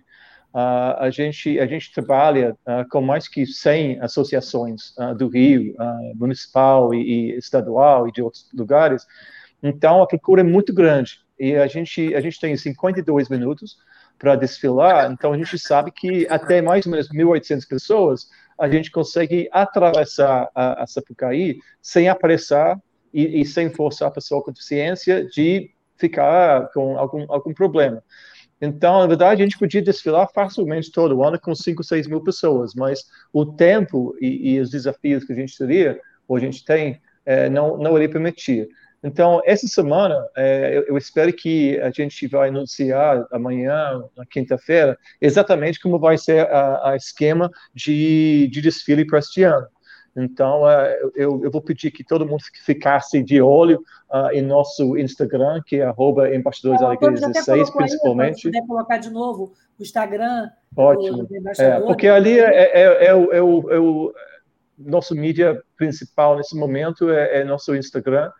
[0.53, 5.73] Uh, a, gente, a gente trabalha uh, com mais que 100 associações do Rio,
[6.15, 9.05] municipal e, e, estadual e de outros lugares,
[9.61, 11.19] então a procura é muito grande.
[11.39, 13.77] E a gente, a gente tem 52 minutos
[14.17, 18.91] para desfilar, então a gente sabe que até mais ou menos 1.800 pessoas a gente
[18.91, 22.79] consegue atravessar a, a Sapucaí sem apressar
[23.13, 28.03] e, e, sem forçar a pessoa com deficiência de ficar com algum, algum problema.
[28.61, 32.73] Então, na verdade, a gente podia desfilar facilmente todo ano com 5, 6 mil pessoas,
[32.73, 37.01] mas o tempo e, e os desafios que a gente teria, ou a gente tem,
[37.25, 38.69] é, não, não iria permitir.
[39.03, 44.97] Então, essa semana, é, eu, eu, espero que a gente vai anunciar amanhã, na quinta-feira,
[45.19, 49.67] exatamente como vai ser a, a esquema de, de desfile para este ano.
[50.15, 54.95] Então, uh, eu, eu, vou pedir que todo mundo ficasse de olho uh, em nosso
[54.95, 58.47] Instagram, que é arroba embaixadores alegria 16, principalmente.
[58.47, 61.25] Aí, colocar de novo o Instagram Ótimo.
[61.25, 64.13] do É, porque ali é, é, é, é, o, é, o, é o
[64.77, 68.31] nosso mídia principal nesse momento, é, é nosso Instagram.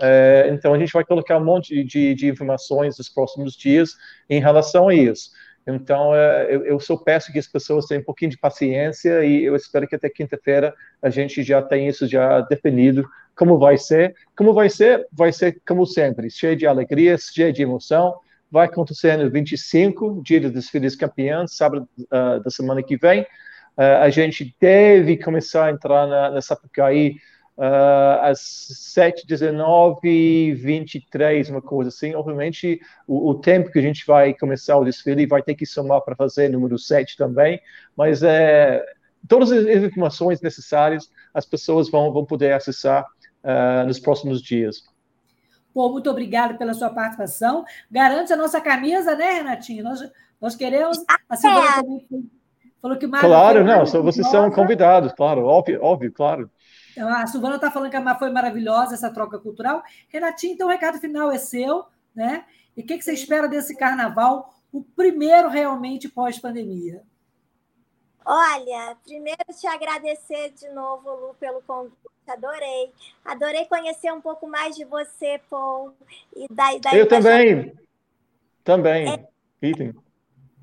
[0.00, 3.94] É, então, a gente vai colocar um monte de, de, informações nos próximos dias
[4.28, 5.30] em relação a isso.
[5.66, 9.44] Então, é, eu, eu só peço que as pessoas tenham um pouquinho de paciência e
[9.44, 14.14] eu espero que até quinta-feira a gente já tenha isso já definido, como vai ser.
[14.36, 15.06] Como vai ser?
[15.12, 18.14] Vai ser como sempre, cheio de alegria, cheio de emoção.
[18.50, 23.22] Vai acontecer no 25, dia dos desfiles campeões, sábado uh, da semana que vem.
[23.78, 27.16] Uh, a gente deve começar a entrar na, na Sapucaí
[27.60, 32.14] uh, às 7, 19, 23, uma coisa assim.
[32.14, 36.00] Obviamente, o, o, tempo que a gente vai começar o desfile vai ter que somar
[36.00, 37.60] para fazer número 7 também,
[37.94, 38.82] mas é,
[39.28, 43.04] todas as informações necessárias as pessoas vão, vão poder acessar
[43.44, 44.82] uh, nos próximos dias.
[45.74, 47.64] Pô, muito obrigado pela sua participação.
[47.90, 49.84] Garante a nossa camisa, né, Renatinho?
[49.84, 50.00] Nós,
[50.40, 50.98] nós queremos.
[51.28, 52.30] A Silvana também
[52.80, 56.50] falou que Claro, não, vocês são convidados, claro, óbvio, óbvio, claro.
[56.90, 59.82] Então, a Silvana está falando que foi maravilhosa essa troca cultural.
[60.08, 62.44] Renatinho, então o recado final é seu, né?
[62.76, 67.02] E o que, que você espera desse carnaval, o primeiro realmente pós-pandemia?
[68.24, 71.96] Olha, primeiro te agradecer de novo, Lu, pelo convite.
[72.28, 72.92] Adorei.
[73.24, 75.92] Adorei conhecer um pouco mais de você, Paul.
[76.36, 77.74] E da, da Eu também.
[78.62, 79.08] Também.
[79.08, 79.28] É,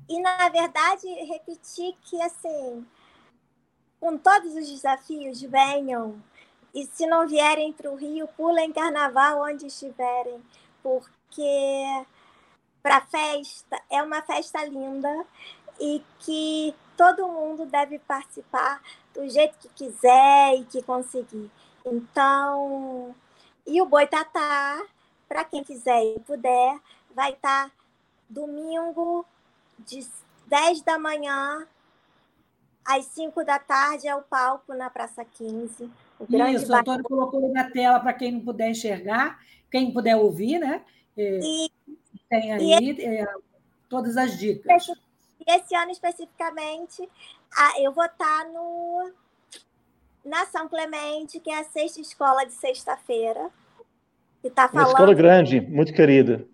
[0.08, 2.86] e, na verdade, repetir que, assim,
[4.00, 6.22] com todos os desafios, venham.
[6.74, 10.40] E se não vierem para o Rio, pulem carnaval onde estiverem,
[10.82, 12.06] porque
[12.82, 15.26] para festa é uma festa linda
[15.80, 18.82] e que todo mundo deve participar
[19.14, 21.50] do jeito que quiser e que conseguir.
[21.84, 23.14] Então,
[23.66, 24.82] e o Boitatá,
[25.28, 26.78] para quem quiser e puder,
[27.14, 27.72] vai estar tá
[28.28, 29.24] domingo
[29.78, 30.06] de
[30.46, 31.66] 10 da manhã
[32.88, 35.90] às 5 da tarde é o palco na Praça 15.
[36.18, 39.38] O Isso, o Antônio colocou na tela para quem não puder enxergar,
[39.70, 40.82] quem puder ouvir, né?
[41.14, 41.70] É, e,
[42.30, 43.26] tem aí e, é,
[43.90, 44.88] todas as dicas.
[44.88, 47.06] E esse ano especificamente,
[47.78, 49.12] eu vou estar no,
[50.24, 53.50] na São Clemente, que é a sexta escola de sexta-feira.
[54.40, 54.86] Que tá falando...
[54.86, 56.48] Uma escola grande, muito querida.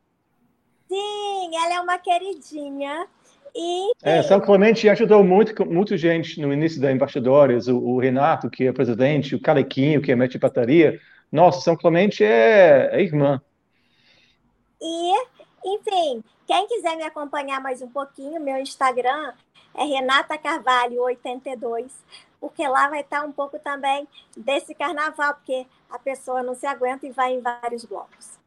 [0.89, 3.07] Sim, ela é uma queridinha.
[3.55, 8.51] E, é, São Clemente ajudou muito, muita gente no início da Embaixadores, o, o, Renato,
[8.51, 11.01] que é presidente, o Calequinho, que é mestre de pataria.
[11.31, 13.41] Nossa, São Clemente é, é irmã.
[14.81, 15.13] E,
[15.65, 19.33] enfim, quem quiser me acompanhar mais um pouquinho, meu Instagram
[19.75, 21.93] é Renata Carvalho 82,
[22.41, 27.07] porque lá vai estar um pouco também desse carnaval, porque a pessoa não se aguenta
[27.07, 28.44] e vai em vários blocos.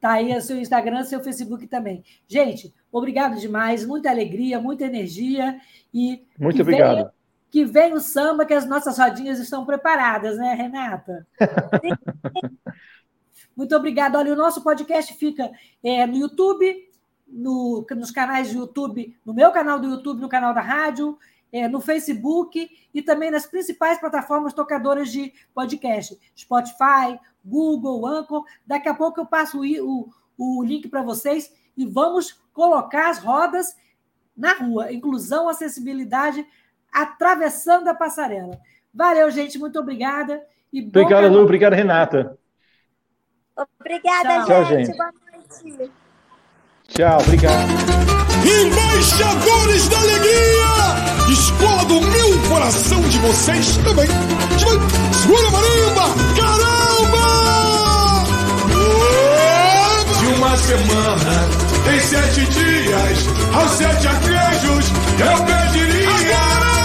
[0.00, 2.04] Tá aí o seu Instagram, seu Facebook também.
[2.28, 5.58] Gente, obrigado demais, muita alegria, muita energia
[5.92, 6.96] e muito obrigado.
[6.96, 7.12] Venha,
[7.50, 11.26] que vem o samba, que as nossas rodinhas estão preparadas, né, Renata?
[13.56, 14.16] muito obrigado.
[14.16, 15.50] Olha, o nosso podcast fica
[15.82, 16.90] é, no YouTube,
[17.26, 21.18] no, nos canais de YouTube, no meu canal do YouTube, no canal da rádio,
[21.52, 28.44] é, no Facebook e também nas principais plataformas tocadoras de podcast, Spotify, Google, Anchor.
[28.66, 33.18] Daqui a pouco eu passo o, o, o link para vocês e vamos colocar as
[33.18, 33.76] rodas
[34.36, 34.92] na rua.
[34.92, 36.44] Inclusão, acessibilidade,
[36.92, 38.58] atravessando a passarela.
[38.92, 39.58] Valeu, gente.
[39.58, 40.42] Muito obrigada.
[40.72, 41.42] E obrigada, Lu.
[41.42, 42.38] Obrigada, Renata.
[43.56, 44.64] Obrigada, Tchau.
[44.64, 44.92] gente.
[44.92, 45.12] Tchau,
[45.68, 45.90] gente.
[46.88, 48.06] Tchau, obrigado.
[48.44, 50.66] Embaixadores da Alegria!
[51.32, 54.06] Escola do meu coração de vocês também.
[55.12, 56.14] Segura marimba!
[56.36, 56.75] Caramba!
[60.20, 61.48] De uma semana
[61.94, 63.18] em sete dias,
[63.54, 66.08] aos sete arcanjos, eu pediria.
[66.08, 66.76] Agora!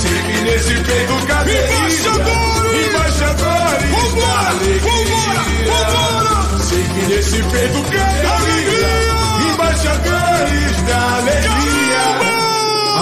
[0.00, 2.10] Siga nesse peito cadeirista.
[2.10, 2.86] Embaixadores!
[2.86, 4.80] Embaixadores vambora, alegria.
[4.80, 6.64] Vambora, vambora!
[6.64, 9.16] Siga nesse peito cadeirista
[9.56, 12.04] embaixadores da alegria.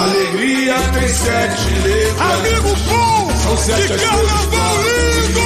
[0.03, 2.31] Alegria tem sete letras.
[2.31, 5.44] Amigo bom, São sete de carnaval lindo!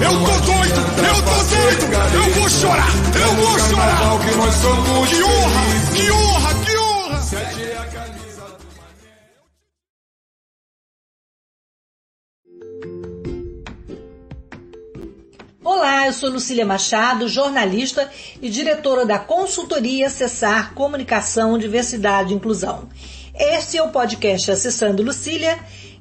[0.00, 1.84] Eu tô doido, eu tô doido,
[2.14, 3.98] eu vou chorar, eu vou chorar.
[5.08, 5.60] Que, honra,
[5.96, 7.20] que honra, que honra.
[7.22, 8.46] Sete a camisa
[15.64, 18.08] Olá, eu sou Lucília Machado, jornalista
[18.40, 22.88] e diretora da consultoria Acessar Comunicação, Diversidade e Inclusão.
[23.34, 25.58] Este é o podcast Acessando Lucília,